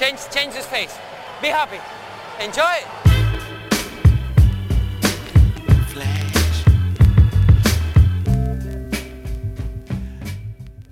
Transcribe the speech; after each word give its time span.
Change, 0.00 0.18
change 0.32 0.56
his 0.56 0.64
face. 0.64 0.98
Be 1.42 1.48
happy. 1.48 1.78
Enjoy. 2.42 2.64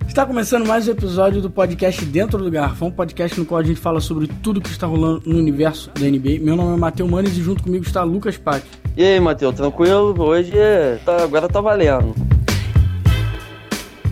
Está 0.07 0.27
começando 0.27 0.67
mais 0.67 0.87
um 0.87 0.91
episódio 0.91 1.41
do 1.41 1.49
podcast 1.49 2.05
Dentro 2.05 2.37
do 2.37 2.51
Garrafão, 2.51 2.89
um 2.89 2.91
podcast 2.91 3.39
no 3.39 3.47
qual 3.47 3.61
a 3.61 3.63
gente 3.63 3.79
fala 3.79 3.99
sobre 3.99 4.27
tudo 4.43 4.61
que 4.61 4.69
está 4.69 4.85
rolando 4.85 5.23
no 5.25 5.39
universo 5.39 5.89
da 5.95 6.05
NBA. 6.05 6.39
Meu 6.39 6.55
nome 6.55 6.75
é 6.75 6.77
Matheus 6.77 7.09
Manes 7.09 7.35
e 7.35 7.41
junto 7.41 7.63
comigo 7.63 7.83
está 7.83 8.03
Lucas 8.03 8.37
Pac. 8.37 8.63
E 8.95 9.03
aí, 9.03 9.19
Matheus, 9.19 9.55
tranquilo? 9.55 10.13
Hoje 10.21 10.55
é... 10.55 10.99
tá... 11.03 11.23
agora 11.23 11.49
tá 11.49 11.59
valendo 11.59 12.28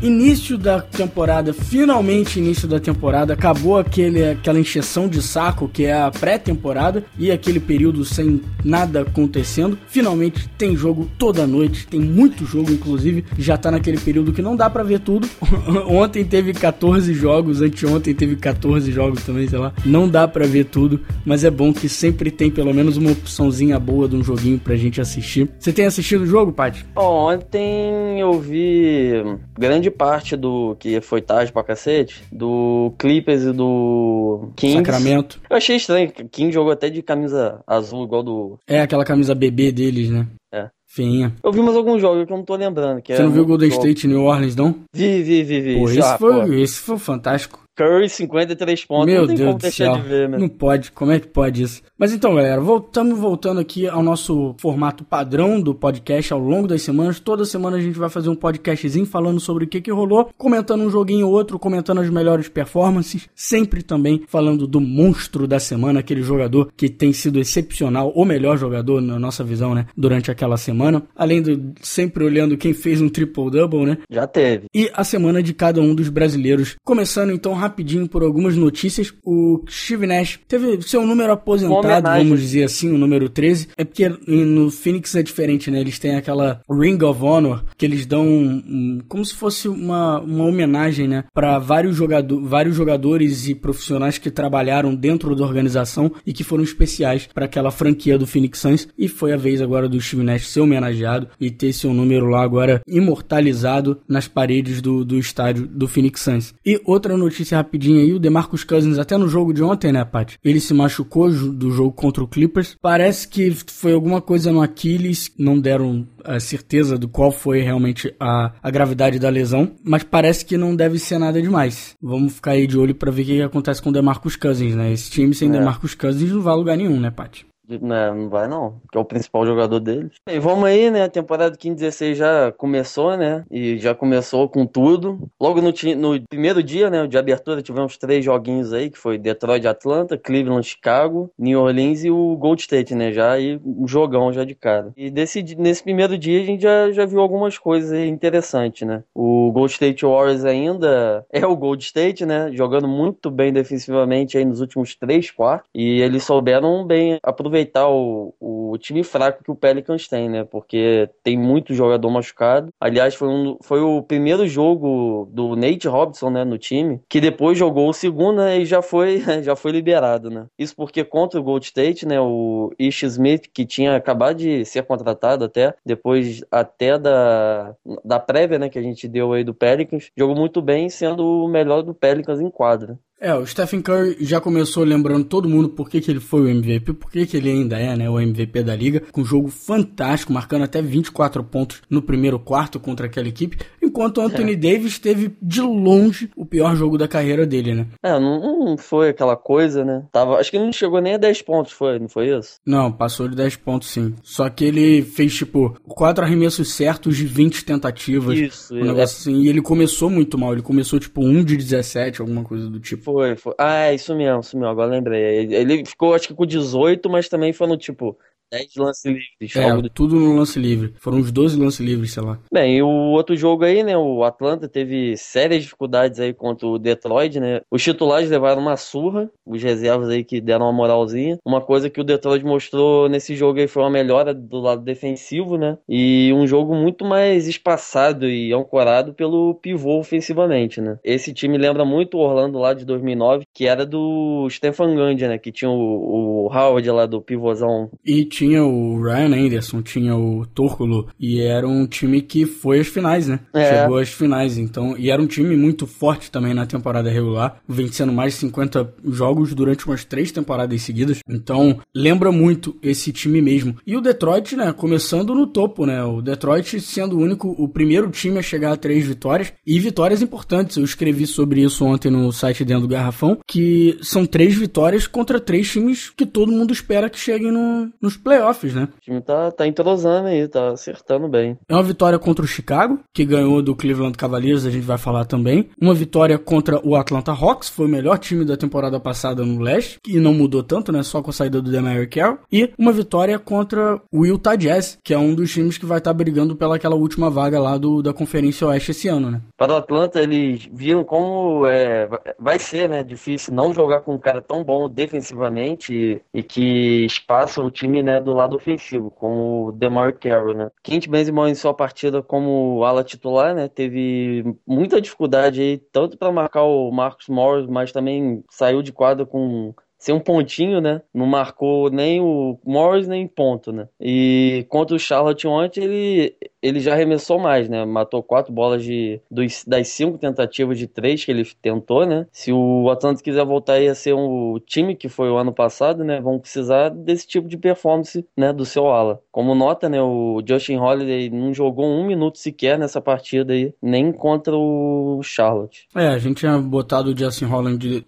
início 0.01 0.57
da 0.57 0.81
temporada, 0.81 1.53
finalmente 1.53 2.39
início 2.39 2.67
da 2.67 2.79
temporada, 2.79 3.33
acabou 3.33 3.77
aquele, 3.77 4.31
aquela 4.31 4.59
encheção 4.59 5.07
de 5.07 5.21
saco 5.21 5.67
que 5.67 5.85
é 5.85 5.93
a 5.93 6.11
pré-temporada 6.11 7.03
e 7.17 7.31
aquele 7.31 7.59
período 7.59 8.05
sem 8.05 8.41
nada 8.63 9.01
acontecendo. 9.01 9.77
Finalmente 9.87 10.47
tem 10.57 10.75
jogo 10.75 11.09
toda 11.17 11.47
noite, 11.47 11.87
tem 11.87 11.99
muito 11.99 12.45
jogo, 12.45 12.71
inclusive, 12.71 13.25
já 13.37 13.57
tá 13.57 13.71
naquele 13.71 13.97
período 13.97 14.31
que 14.31 14.41
não 14.41 14.55
dá 14.55 14.69
para 14.69 14.83
ver 14.83 14.99
tudo. 14.99 15.27
Ontem 15.87 16.23
teve 16.23 16.53
14 16.53 17.13
jogos, 17.13 17.61
anteontem 17.61 18.13
teve 18.13 18.35
14 18.35 18.91
jogos 18.91 19.23
também, 19.23 19.47
sei 19.47 19.59
lá. 19.59 19.73
Não 19.85 20.07
dá 20.07 20.27
para 20.27 20.45
ver 20.45 20.65
tudo, 20.65 20.99
mas 21.25 21.43
é 21.43 21.49
bom 21.49 21.73
que 21.73 21.89
sempre 21.89 22.31
tem 22.31 22.49
pelo 22.49 22.73
menos 22.73 22.97
uma 22.97 23.11
opçãozinha 23.11 23.79
boa 23.79 24.07
de 24.07 24.15
um 24.15 24.23
joguinho 24.23 24.59
pra 24.59 24.75
gente 24.75 25.01
assistir. 25.01 25.49
Você 25.59 25.73
tem 25.73 25.85
assistido 25.85 26.21
o 26.21 26.27
jogo, 26.27 26.51
Paty? 26.51 26.85
Ontem 26.95 28.19
eu 28.19 28.39
vi 28.39 29.23
grande 29.57 29.89
parte 29.97 30.35
do 30.35 30.75
que 30.79 31.01
foi 31.01 31.21
tarde 31.21 31.51
pra 31.51 31.63
cacete, 31.63 32.23
do 32.31 32.93
Clippers 32.97 33.43
e 33.43 33.51
do 33.51 34.49
Kings. 34.55 34.77
Sacramento. 34.77 35.41
Eu 35.49 35.57
achei 35.57 35.75
estranho. 35.75 36.11
King 36.31 36.51
jogou 36.51 36.71
até 36.71 36.89
de 36.89 37.01
camisa 37.01 37.61
azul, 37.65 38.05
igual 38.05 38.23
do. 38.23 38.59
É, 38.67 38.81
aquela 38.81 39.03
camisa 39.03 39.33
bebê 39.33 39.71
deles, 39.71 40.09
né? 40.09 40.27
É. 40.53 40.69
Feinha. 40.85 41.33
Eu 41.43 41.51
vi 41.51 41.61
mais 41.61 41.75
alguns 41.75 42.01
jogos 42.01 42.25
que 42.25 42.31
eu 42.31 42.37
não 42.37 42.45
tô 42.45 42.55
lembrando. 42.55 43.01
Que 43.01 43.15
Você 43.15 43.23
não 43.23 43.31
viu 43.31 43.43
o 43.43 43.45
Golden 43.45 43.69
State 43.69 44.05
e 44.05 44.09
New 44.09 44.23
Orleans, 44.23 44.55
não? 44.55 44.75
Vi, 44.93 45.21
vi, 45.21 45.43
vi, 45.43 45.61
vi. 45.61 45.75
Pô, 45.75 45.89
esse, 45.89 45.99
ah, 45.99 46.17
foi, 46.17 46.45
pô. 46.45 46.53
esse 46.53 46.79
foi 46.79 46.97
fantástico. 46.97 47.66
Curry, 47.77 48.09
53 48.09 48.85
pontos. 48.85 49.05
Meu 49.05 49.21
não 49.21 49.27
tem 49.27 49.35
Deus 49.37 49.47
como 49.49 49.59
deixar 49.59 49.93
de 49.93 50.01
ver, 50.01 50.27
né? 50.27 50.37
Não 50.39 50.49
pode, 50.49 50.91
como 50.91 51.11
é 51.11 51.19
que 51.19 51.27
pode 51.27 51.61
isso? 51.61 51.83
Mas 51.97 52.11
então, 52.11 52.33
galera, 52.33 52.59
voltamos 52.59 53.19
voltando 53.19 53.59
aqui 53.59 53.87
ao 53.87 54.01
nosso 54.01 54.55
formato 54.57 55.03
padrão 55.03 55.61
do 55.61 55.75
podcast 55.75 56.33
ao 56.33 56.39
longo 56.39 56.67
das 56.67 56.81
semanas. 56.81 57.19
Toda 57.19 57.45
semana 57.45 57.77
a 57.77 57.81
gente 57.81 57.99
vai 57.99 58.09
fazer 58.09 58.29
um 58.29 58.35
podcastzinho 58.35 59.05
falando 59.05 59.39
sobre 59.39 59.65
o 59.65 59.67
que, 59.67 59.79
que 59.79 59.91
rolou, 59.91 60.29
comentando 60.37 60.81
um 60.81 60.89
joguinho 60.89 61.27
ou 61.27 61.33
outro, 61.33 61.59
comentando 61.59 62.01
as 62.01 62.09
melhores 62.09 62.49
performances, 62.49 63.29
sempre 63.35 63.83
também 63.83 64.23
falando 64.27 64.65
do 64.65 64.81
monstro 64.81 65.47
da 65.47 65.59
semana, 65.59 65.99
aquele 65.99 66.23
jogador 66.23 66.71
que 66.75 66.89
tem 66.89 67.13
sido 67.13 67.39
excepcional, 67.39 68.11
o 68.15 68.25
melhor 68.25 68.57
jogador 68.57 69.01
na 69.01 69.19
nossa 69.19 69.43
visão, 69.43 69.75
né, 69.75 69.85
durante 69.95 70.31
aquela 70.31 70.57
semana. 70.57 71.03
Além 71.15 71.43
de 71.43 71.59
sempre 71.81 72.23
olhando 72.23 72.57
quem 72.57 72.73
fez 72.73 73.01
um 73.01 73.09
triple-double, 73.09 73.85
né? 73.85 73.97
Já 74.09 74.25
teve. 74.25 74.65
E 74.73 74.89
a 74.93 75.03
semana 75.03 75.43
de 75.43 75.53
cada 75.53 75.79
um 75.79 75.93
dos 75.93 76.09
brasileiros. 76.09 76.75
Começando 76.83 77.31
então 77.31 77.53
rapidinho 77.67 78.07
por 78.07 78.23
algumas 78.23 78.55
notícias. 78.55 79.13
O 79.23 79.63
Steve 79.69 80.07
Nash 80.07 80.39
teve 80.47 80.81
seu 80.81 81.05
número 81.05 81.31
aposentado, 81.33 82.07
vamos 82.17 82.39
dizer 82.41 82.63
assim, 82.63 82.91
o 82.91 82.97
número 82.97 83.29
13. 83.29 83.69
É 83.77 83.83
porque 83.83 84.09
no 84.27 84.71
Phoenix 84.71 85.15
é 85.15 85.21
diferente, 85.21 85.69
né? 85.69 85.79
Eles 85.79 85.99
têm 85.99 86.15
aquela 86.15 86.61
Ring 86.69 87.01
of 87.03 87.23
Honor 87.23 87.63
que 87.77 87.85
eles 87.85 88.05
dão 88.05 88.25
um, 88.25 88.63
um, 88.67 89.01
como 89.07 89.23
se 89.23 89.33
fosse 89.33 89.67
uma, 89.67 90.19
uma 90.19 90.45
homenagem, 90.45 91.07
né? 91.07 91.25
Para 91.33 91.59
vários, 91.59 91.95
jogador, 91.95 92.41
vários 92.41 92.75
jogadores 92.75 93.47
e 93.47 93.55
profissionais 93.55 94.17
que 94.17 94.31
trabalharam 94.31 94.95
dentro 94.95 95.35
da 95.35 95.43
organização 95.43 96.11
e 96.25 96.33
que 96.33 96.43
foram 96.43 96.63
especiais 96.63 97.27
para 97.33 97.45
aquela 97.45 97.71
franquia 97.71 98.17
do 98.17 98.25
Phoenix 98.25 98.59
Suns. 98.59 98.87
E 98.97 99.07
foi 99.07 99.33
a 99.33 99.37
vez 99.37 99.61
agora 99.61 99.89
do 99.89 99.99
Steve 99.99 100.23
Nash 100.23 100.47
ser 100.47 100.61
homenageado 100.61 101.27
e 101.39 101.51
ter 101.51 101.73
seu 101.73 101.93
número 101.93 102.27
lá 102.27 102.41
agora 102.41 102.81
imortalizado 102.87 103.99
nas 104.07 104.27
paredes 104.27 104.81
do, 104.81 105.03
do 105.03 105.17
estádio 105.17 105.67
do 105.67 105.87
Phoenix 105.87 106.21
Suns. 106.21 106.53
E 106.65 106.79
outra 106.85 107.17
notícia 107.17 107.56
rapidinho 107.57 107.99
aí, 107.99 108.13
o 108.13 108.19
DeMarcus 108.19 108.63
Cousins, 108.63 108.97
até 108.97 109.17
no 109.17 109.27
jogo 109.27 109.53
de 109.53 109.63
ontem, 109.63 109.91
né, 109.91 110.03
Paty? 110.03 110.37
Ele 110.43 110.59
se 110.59 110.73
machucou 110.73 111.29
do 111.29 111.71
jogo 111.71 111.91
contra 111.91 112.23
o 112.23 112.27
Clippers. 112.27 112.75
Parece 112.81 113.27
que 113.27 113.51
foi 113.67 113.93
alguma 113.93 114.21
coisa 114.21 114.51
no 114.51 114.61
Aquiles, 114.61 115.31
não 115.37 115.59
deram 115.59 116.07
a 116.23 116.39
certeza 116.39 116.97
do 116.97 117.07
qual 117.07 117.31
foi 117.31 117.61
realmente 117.61 118.13
a, 118.19 118.53
a 118.61 118.69
gravidade 118.69 119.19
da 119.19 119.29
lesão, 119.29 119.71
mas 119.83 120.03
parece 120.03 120.45
que 120.45 120.57
não 120.57 120.75
deve 120.75 120.99
ser 120.99 121.17
nada 121.17 121.41
demais. 121.41 121.95
Vamos 122.01 122.33
ficar 122.33 122.51
aí 122.51 122.67
de 122.67 122.77
olho 122.77 122.95
para 122.95 123.11
ver 123.11 123.21
o 123.21 123.25
que 123.25 123.41
acontece 123.41 123.81
com 123.81 123.89
o 123.89 123.93
DeMarcus 123.93 124.35
Cousins, 124.35 124.75
né? 124.75 124.91
Esse 124.91 125.09
time 125.09 125.33
sem 125.33 125.49
é. 125.49 125.51
DeMarcus 125.51 125.95
Cousins 125.95 126.31
não 126.31 126.41
vai 126.41 126.53
a 126.53 126.57
lugar 126.57 126.77
nenhum, 126.77 126.99
né, 126.99 127.09
Paty? 127.11 127.45
Não, 127.81 128.15
não 128.15 128.29
vai 128.29 128.47
não, 128.47 128.79
que 128.91 128.97
é 128.97 129.01
o 129.01 129.05
principal 129.05 129.45
jogador 129.45 129.79
deles. 129.79 130.13
E 130.27 130.39
vamos 130.39 130.63
aí, 130.65 130.89
né? 130.89 131.03
A 131.03 131.09
temporada 131.09 131.55
15-16 131.55 132.15
já 132.15 132.51
começou, 132.51 133.17
né? 133.17 133.43
E 133.51 133.77
já 133.77 133.93
começou 133.93 134.47
com 134.47 134.65
tudo. 134.65 135.29
Logo 135.39 135.61
no, 135.61 135.73
no 135.97 136.21
primeiro 136.29 136.63
dia, 136.63 136.89
né? 136.89 137.05
De 137.07 137.17
abertura, 137.17 137.61
tivemos 137.61 137.97
três 137.97 138.23
joguinhos 138.23 138.71
aí, 138.71 138.89
que 138.89 138.97
foi 138.97 139.17
Detroit, 139.17 139.67
Atlanta, 139.67 140.17
Cleveland, 140.17 140.65
Chicago, 140.65 141.29
New 141.37 141.59
Orleans 141.59 142.03
e 142.05 142.09
o 142.09 142.37
Gold 142.37 142.61
State, 142.61 142.95
né? 142.95 143.11
Já 143.11 143.33
aí 143.33 143.59
um 143.65 143.87
jogão 143.87 144.31
já 144.31 144.45
de 144.45 144.55
cara. 144.55 144.93
E 144.95 145.09
desse, 145.09 145.43
nesse 145.57 145.83
primeiro 145.83 146.17
dia 146.17 146.41
a 146.41 146.45
gente 146.45 146.61
já, 146.61 146.91
já 146.91 147.05
viu 147.05 147.19
algumas 147.19 147.57
coisas 147.57 147.91
interessantes, 148.07 148.87
né? 148.87 149.03
O 149.13 149.51
Gold 149.51 149.71
State 149.73 150.05
Warriors 150.05 150.45
ainda 150.45 151.25
é 151.31 151.45
o 151.45 151.55
Gold 151.55 151.83
State, 151.83 152.25
né? 152.25 152.49
Jogando 152.53 152.87
muito 152.87 153.29
bem 153.29 153.51
defensivamente 153.51 154.37
aí 154.37 154.45
nos 154.45 154.61
últimos 154.61 154.95
três 154.95 155.29
quartos. 155.31 155.69
E 155.73 156.01
eles 156.01 156.23
souberam 156.23 156.85
bem 156.85 157.19
aproveitar 157.21 157.56
aproveitar 157.57 157.89
o, 157.89 158.33
o 158.39 158.77
time 158.77 159.03
fraco 159.03 159.43
que 159.43 159.51
o 159.51 159.55
Pelicans 159.55 160.07
tem, 160.07 160.29
né? 160.29 160.43
Porque 160.43 161.09
tem 161.23 161.37
muito 161.37 161.73
jogador 161.73 162.09
machucado. 162.09 162.71
Aliás, 162.79 163.15
foi, 163.15 163.27
um, 163.27 163.57
foi 163.61 163.81
o 163.81 164.01
primeiro 164.01 164.47
jogo 164.47 165.27
do 165.31 165.55
Nate 165.55 165.87
Robinson, 165.87 166.29
né, 166.29 166.43
no 166.43 166.57
time, 166.57 167.01
que 167.09 167.19
depois 167.19 167.57
jogou 167.57 167.89
o 167.89 167.93
segundo 167.93 168.37
né, 168.37 168.59
e 168.59 168.65
já 168.65 168.81
foi, 168.81 169.21
já 169.41 169.55
foi 169.55 169.71
liberado, 169.71 170.29
né? 170.29 170.45
Isso 170.57 170.75
porque 170.75 171.03
contra 171.03 171.39
o 171.39 171.43
Gold 171.43 171.65
State, 171.65 172.05
né, 172.05 172.19
o 172.19 172.71
Ish 172.77 173.03
Smith, 173.03 173.47
que 173.53 173.65
tinha 173.65 173.95
acabado 173.95 174.37
de 174.37 174.65
ser 174.65 174.83
contratado 174.83 175.45
até, 175.45 175.73
depois 175.85 176.43
até 176.51 176.97
da, 176.97 177.75
da 178.03 178.19
prévia, 178.19 178.59
né, 178.59 178.69
que 178.69 178.79
a 178.79 178.81
gente 178.81 179.07
deu 179.07 179.33
aí 179.33 179.43
do 179.43 179.53
Pelicans, 179.53 180.11
jogou 180.15 180.35
muito 180.35 180.61
bem, 180.61 180.89
sendo 180.89 181.45
o 181.45 181.47
melhor 181.47 181.81
do 181.81 181.93
Pelicans 181.93 182.39
em 182.39 182.49
quadra. 182.49 182.97
É, 183.19 183.33
o 183.33 183.45
Stephen 183.45 183.81
Curry 183.81 184.17
já 184.19 184.39
começou 184.39 184.83
lembrando 184.83 185.25
todo 185.25 185.49
mundo 185.49 185.69
por 185.69 185.89
que, 185.89 185.99
que 185.99 186.11
ele 186.11 186.19
foi 186.19 186.41
o 186.41 186.47
MVP, 186.47 186.93
por 186.93 187.11
que, 187.11 187.25
que 187.25 187.35
ele 187.35 187.49
ainda 187.49 187.77
é 187.77 187.95
né, 187.95 188.07
o 188.07 188.19
MVP 188.19 188.61
da 188.61 188.75
liga, 188.75 189.01
com 189.11 189.21
um 189.21 189.25
jogo 189.25 189.49
fantástico, 189.49 190.31
marcando 190.31 190.63
até 190.63 190.81
24 190.83 191.43
pontos 191.43 191.81
no 191.89 191.99
primeiro 191.99 192.37
quarto 192.37 192.79
contra 192.79 193.07
aquela 193.07 193.27
equipe, 193.27 193.57
enquanto 193.81 194.19
o 194.19 194.21
Anthony 194.21 194.53
é. 194.53 194.55
Davis 194.55 194.99
teve 194.99 195.35
de 195.41 195.61
longe 195.61 196.29
o 196.35 196.45
pior 196.45 196.75
jogo 196.75 196.95
da 196.95 197.07
carreira 197.07 197.45
dele, 197.45 197.73
né? 197.73 197.87
É, 198.03 198.19
não, 198.19 198.65
não, 198.65 198.77
foi 198.77 199.09
aquela 199.09 199.35
coisa, 199.35 199.83
né? 199.83 200.05
Tava, 200.11 200.35
acho 200.35 200.51
que 200.51 200.57
ele 200.57 200.65
não 200.65 200.73
chegou 200.73 201.01
nem 201.01 201.15
a 201.15 201.17
10 201.17 201.41
pontos, 201.41 201.71
foi, 201.71 201.97
não 201.97 202.07
foi 202.07 202.37
isso? 202.37 202.57
Não, 202.63 202.91
passou 202.91 203.27
de 203.27 203.35
10 203.35 203.55
pontos 203.55 203.89
sim. 203.89 204.13
Só 204.21 204.47
que 204.47 204.63
ele 204.63 205.01
fez, 205.01 205.33
tipo, 205.33 205.75
quatro 205.87 206.23
arremessos 206.23 206.71
certos 206.73 207.17
de 207.17 207.25
20 207.25 207.65
tentativas. 207.65 208.37
Isso, 208.37 208.75
um 208.75 208.85
negócio 208.85 209.17
é. 209.17 209.21
assim, 209.21 209.41
e 209.41 209.49
ele 209.49 209.61
começou 209.61 210.07
muito 210.07 210.37
mal, 210.37 210.53
ele 210.53 210.61
começou 210.61 210.99
tipo 210.99 211.23
1 211.23 211.43
de 211.43 211.57
17, 211.57 212.21
alguma 212.21 212.43
coisa 212.43 212.69
do 212.69 212.79
tipo. 212.79 213.06
Foi, 213.07 213.37
foi. 213.37 213.53
Ah, 213.57 213.85
é, 213.85 213.95
isso 213.95 214.13
mesmo, 214.13 214.41
isso 214.41 214.57
mesmo, 214.57 214.69
agora 214.69 214.89
lembrei. 214.91 215.49
Ele 215.53 215.85
ficou, 215.85 216.13
acho 216.13 216.27
que 216.27 216.33
com 216.35 216.45
18, 216.45 217.09
mas 217.09 217.29
também 217.29 217.53
foi 217.53 217.65
no 217.65 217.77
tipo 217.77 218.19
10 218.51 218.75
lances 218.77 219.03
livres. 219.39 219.55
É, 219.55 219.81
do... 219.81 219.89
tudo 219.89 220.15
no 220.15 220.35
lance 220.35 220.59
livre. 220.59 220.93
Foram 220.99 221.19
uns 221.19 221.31
12 221.31 221.59
lances 221.59 221.79
livres, 221.79 222.13
sei 222.13 222.23
lá. 222.23 222.39
Bem, 222.51 222.77
e 222.77 222.81
o 222.81 222.87
outro 222.87 223.35
jogo 223.35 223.63
aí, 223.63 223.83
né? 223.83 223.97
O 223.97 224.23
Atlanta 224.23 224.67
teve 224.67 225.15
sérias 225.17 225.63
dificuldades 225.63 226.19
aí 226.19 226.33
contra 226.33 226.67
o 226.67 226.79
Detroit, 226.79 227.39
né? 227.39 227.61
Os 227.71 227.83
titulares 227.83 228.29
levaram 228.29 228.61
uma 228.61 228.77
surra, 228.77 229.29
os 229.45 229.61
reservas 229.61 230.09
aí 230.09 230.23
que 230.23 230.39
deram 230.39 230.65
uma 230.65 230.73
moralzinha. 230.73 231.37
Uma 231.45 231.61
coisa 231.61 231.89
que 231.89 231.99
o 231.99 232.03
Detroit 232.03 232.43
mostrou 232.43 233.09
nesse 233.09 233.35
jogo 233.35 233.59
aí 233.59 233.67
foi 233.67 233.83
uma 233.83 233.89
melhora 233.89 234.33
do 234.33 234.59
lado 234.59 234.81
defensivo, 234.81 235.57
né? 235.57 235.77
E 235.87 236.31
um 236.33 236.47
jogo 236.47 236.75
muito 236.75 237.05
mais 237.05 237.47
espaçado 237.47 238.27
e 238.27 238.53
ancorado 238.53 239.13
pelo 239.13 239.55
pivô 239.55 239.99
ofensivamente, 239.99 240.81
né? 240.81 240.99
Esse 241.03 241.33
time 241.33 241.57
lembra 241.57 241.83
muito 241.83 242.17
o 242.17 242.21
Orlando 242.21 242.57
lá 242.57 242.73
de 242.73 242.85
2009, 242.85 243.45
que 243.53 243.65
era 243.65 243.85
do 243.85 244.47
Stefan 244.49 244.95
Gandhi, 244.95 245.27
né? 245.27 245.37
Que 245.37 245.51
tinha 245.51 245.69
o, 245.69 246.45
o 246.45 246.53
Howard 246.53 246.89
lá 246.91 247.05
do 247.05 247.21
pivôzão. 247.21 247.89
E 248.05 248.25
tinha 248.37 248.63
o 248.63 249.01
Ryan 249.01 249.35
Anderson, 249.35 249.81
tinha 249.81 250.15
o 250.15 250.45
Torcolo, 250.45 251.07
e 251.19 251.41
era 251.41 251.67
um 251.67 251.87
time 251.87 252.21
que 252.21 252.45
foi 252.45 252.79
às 252.79 252.87
finais, 252.87 253.27
né? 253.27 253.39
É. 253.51 253.81
Chegou 253.81 253.97
às 253.97 254.09
finais, 254.09 254.59
então, 254.59 254.95
e 254.95 255.09
era 255.09 255.19
um 255.19 255.25
time 255.25 255.55
muito 255.55 255.87
forte 255.87 256.29
também 256.29 256.53
na 256.53 256.67
temporada 256.67 257.09
regular, 257.09 257.59
vencendo 257.67 258.13
mais 258.13 258.33
de 258.33 258.41
50 258.41 258.93
jogos 259.07 259.55
durante 259.55 259.87
umas 259.87 260.05
três 260.05 260.31
temporadas 260.31 260.83
seguidas. 260.83 261.19
Então, 261.27 261.79
lembra 261.95 262.31
muito 262.31 262.77
esse 262.83 263.11
time 263.11 263.41
mesmo. 263.41 263.75
E 263.87 263.97
o 263.97 264.01
Detroit, 264.01 264.55
né, 264.55 264.71
começando 264.71 265.33
no 265.33 265.47
topo, 265.47 265.87
né? 265.87 266.03
O 266.03 266.21
Detroit 266.21 266.79
sendo 266.79 267.17
o 267.17 267.21
único, 267.21 267.55
o 267.57 267.67
primeiro 267.67 268.11
time 268.11 268.37
a 268.37 268.43
chegar 268.43 268.73
a 268.73 268.77
três 268.77 269.03
vitórias 269.03 269.51
e 269.65 269.79
vitórias 269.79 270.21
importantes. 270.21 270.77
Eu 270.77 270.83
escrevi 270.83 271.25
sobre 271.25 271.63
isso 271.63 271.83
ontem 271.83 272.11
no 272.11 272.31
site 272.31 272.63
dentro 272.63 272.83
do 272.83 272.93
Garrafão, 272.93 273.39
que 273.47 273.97
são 274.03 274.27
três 274.27 274.53
vitórias 274.53 275.07
contra 275.07 275.39
três 275.39 275.71
times 275.71 276.11
que 276.15 276.25
todo 276.25 276.51
mundo 276.51 276.71
espera 276.71 277.09
que 277.09 277.19
cheguem 277.19 277.51
no, 277.51 277.91
nos 277.99 278.15
playoffs, 278.27 278.73
né? 278.73 278.89
O 278.97 279.01
time 279.01 279.21
tá, 279.21 279.51
tá 279.51 279.65
entrosando 279.65 280.27
aí, 280.27 280.47
tá 280.49 280.71
acertando 280.71 281.29
bem. 281.29 281.57
É 281.69 281.73
uma 281.73 281.83
vitória 281.83 282.19
contra 282.19 282.43
o 282.43 282.47
Chicago, 282.47 282.99
que 283.13 283.23
ganhou 283.23 283.61
do 283.61 283.73
Cleveland 283.73 284.17
Cavaliers, 284.17 284.65
a 284.65 284.69
gente 284.69 284.85
vai 284.85 284.97
falar 284.97 285.23
também. 285.23 285.69
Uma 285.81 285.93
vitória 285.93 286.37
contra 286.37 286.85
o 286.85 286.95
Atlanta 286.95 287.31
Hawks, 287.31 287.69
foi 287.69 287.85
o 287.85 287.89
melhor 287.89 288.17
time 288.17 288.43
da 288.43 288.57
temporada 288.57 288.99
passada 288.99 289.45
no 289.45 289.61
leste, 289.61 289.99
e 290.05 290.19
não 290.19 290.33
mudou 290.33 290.61
tanto, 290.61 290.91
né? 290.91 291.03
Só 291.03 291.21
com 291.21 291.29
a 291.29 291.33
saída 291.33 291.61
do 291.61 291.71
Demario 291.71 292.09
Carroll. 292.09 292.39
E 292.51 292.69
uma 292.77 292.91
vitória 292.91 293.39
contra 293.39 294.01
o 294.11 294.25
Utah 294.25 294.55
Jazz, 294.55 294.97
que 295.03 295.13
é 295.13 295.17
um 295.17 295.33
dos 295.33 295.51
times 295.53 295.77
que 295.77 295.85
vai 295.85 295.99
estar 295.99 296.11
tá 296.11 296.17
brigando 296.17 296.55
pelaquela 296.55 296.95
última 296.95 297.29
vaga 297.29 297.59
lá 297.59 297.77
do, 297.77 298.01
da 298.01 298.13
Conferência 298.13 298.67
Oeste 298.67 298.91
esse 298.91 299.07
ano, 299.07 299.31
né? 299.31 299.41
Para 299.55 299.73
o 299.73 299.77
Atlanta, 299.77 300.21
eles 300.21 300.67
viram 300.73 301.03
como 301.03 301.65
é, 301.65 302.09
vai 302.37 302.59
ser, 302.59 302.89
né? 302.89 303.03
Difícil 303.03 303.53
não 303.53 303.73
jogar 303.73 304.01
com 304.01 304.15
um 304.15 304.19
cara 304.19 304.41
tão 304.41 304.63
bom 304.63 304.89
defensivamente 304.89 305.93
e, 305.93 306.21
e 306.33 306.43
que 306.43 307.05
espaça 307.05 307.61
o 307.61 307.71
time, 307.71 308.03
né, 308.03 308.16
do 308.19 308.33
lado 308.33 308.55
ofensivo, 308.55 309.11
como 309.11 309.67
o 309.67 309.71
DeMar 309.71 310.17
Carroll, 310.17 310.55
né? 310.55 310.69
Quint 310.83 311.07
Benzema 311.07 311.49
em 311.49 311.55
sua 311.55 311.73
partida 311.73 312.21
como 312.21 312.83
ala 312.83 313.03
titular, 313.03 313.55
né? 313.55 313.67
Teve 313.67 314.43
muita 314.65 315.01
dificuldade 315.01 315.61
aí, 315.61 315.77
tanto 315.77 316.17
para 316.17 316.31
marcar 316.31 316.63
o 316.63 316.91
Marcos 316.91 317.27
Morris, 317.27 317.67
mas 317.67 317.91
também 317.91 318.43
saiu 318.49 318.81
de 318.81 318.91
quadra 318.91 319.25
com 319.25 319.73
ser 319.97 320.13
um 320.13 320.19
pontinho, 320.19 320.79
né? 320.79 321.01
Não 321.13 321.25
marcou 321.25 321.89
nem 321.89 322.21
o 322.21 322.59
Morris 322.63 323.07
nem 323.07 323.27
ponto, 323.27 323.71
né? 323.71 323.87
E 323.99 324.65
contra 324.69 324.95
o 324.95 324.99
Charlotte 324.99 325.47
ontem, 325.47 325.83
ele, 325.83 326.35
ele 326.61 326.79
já 326.79 326.93
arremessou 326.93 327.39
mais, 327.39 327.69
né? 327.69 327.85
Matou 327.85 328.23
quatro 328.23 328.51
bolas 328.51 328.83
de, 328.83 329.21
dos, 329.29 329.63
das 329.65 329.87
cinco 329.89 330.17
tentativas 330.17 330.77
de 330.77 330.87
três 330.87 331.23
que 331.23 331.31
ele 331.31 331.45
tentou, 331.61 332.05
né? 332.05 332.25
Se 332.31 332.51
o 332.51 332.89
Atlanta 332.89 333.21
quiser 333.21 333.45
voltar 333.45 333.73
aí 333.73 333.87
a 333.87 333.95
ser 333.95 334.13
um 334.13 334.59
time 334.65 334.95
que 334.95 335.09
foi 335.09 335.29
o 335.29 335.37
ano 335.37 335.53
passado, 335.53 336.03
né? 336.03 336.19
Vão 336.19 336.39
precisar 336.39 336.89
desse 336.89 337.27
tipo 337.27 337.47
de 337.47 337.57
performance, 337.57 338.25
né? 338.35 338.51
Do 338.51 338.65
seu 338.65 338.87
ala. 338.87 339.21
Como 339.31 339.53
nota, 339.53 339.87
né? 339.87 340.01
O 340.01 340.41
Justin 340.45 340.77
Holiday 340.77 341.29
não 341.29 341.53
jogou 341.53 341.85
um 341.85 342.05
minuto 342.05 342.37
sequer 342.37 342.77
nessa 342.77 342.99
partida 342.99 343.53
aí, 343.53 343.73
nem 343.81 344.11
contra 344.11 344.55
o 344.55 345.21
Charlotte. 345.23 345.87
É, 345.95 346.07
a 346.07 346.17
gente 346.17 346.37
tinha 346.37 346.57
botado 346.57 347.11
o 347.11 347.17
Justin 347.17 347.45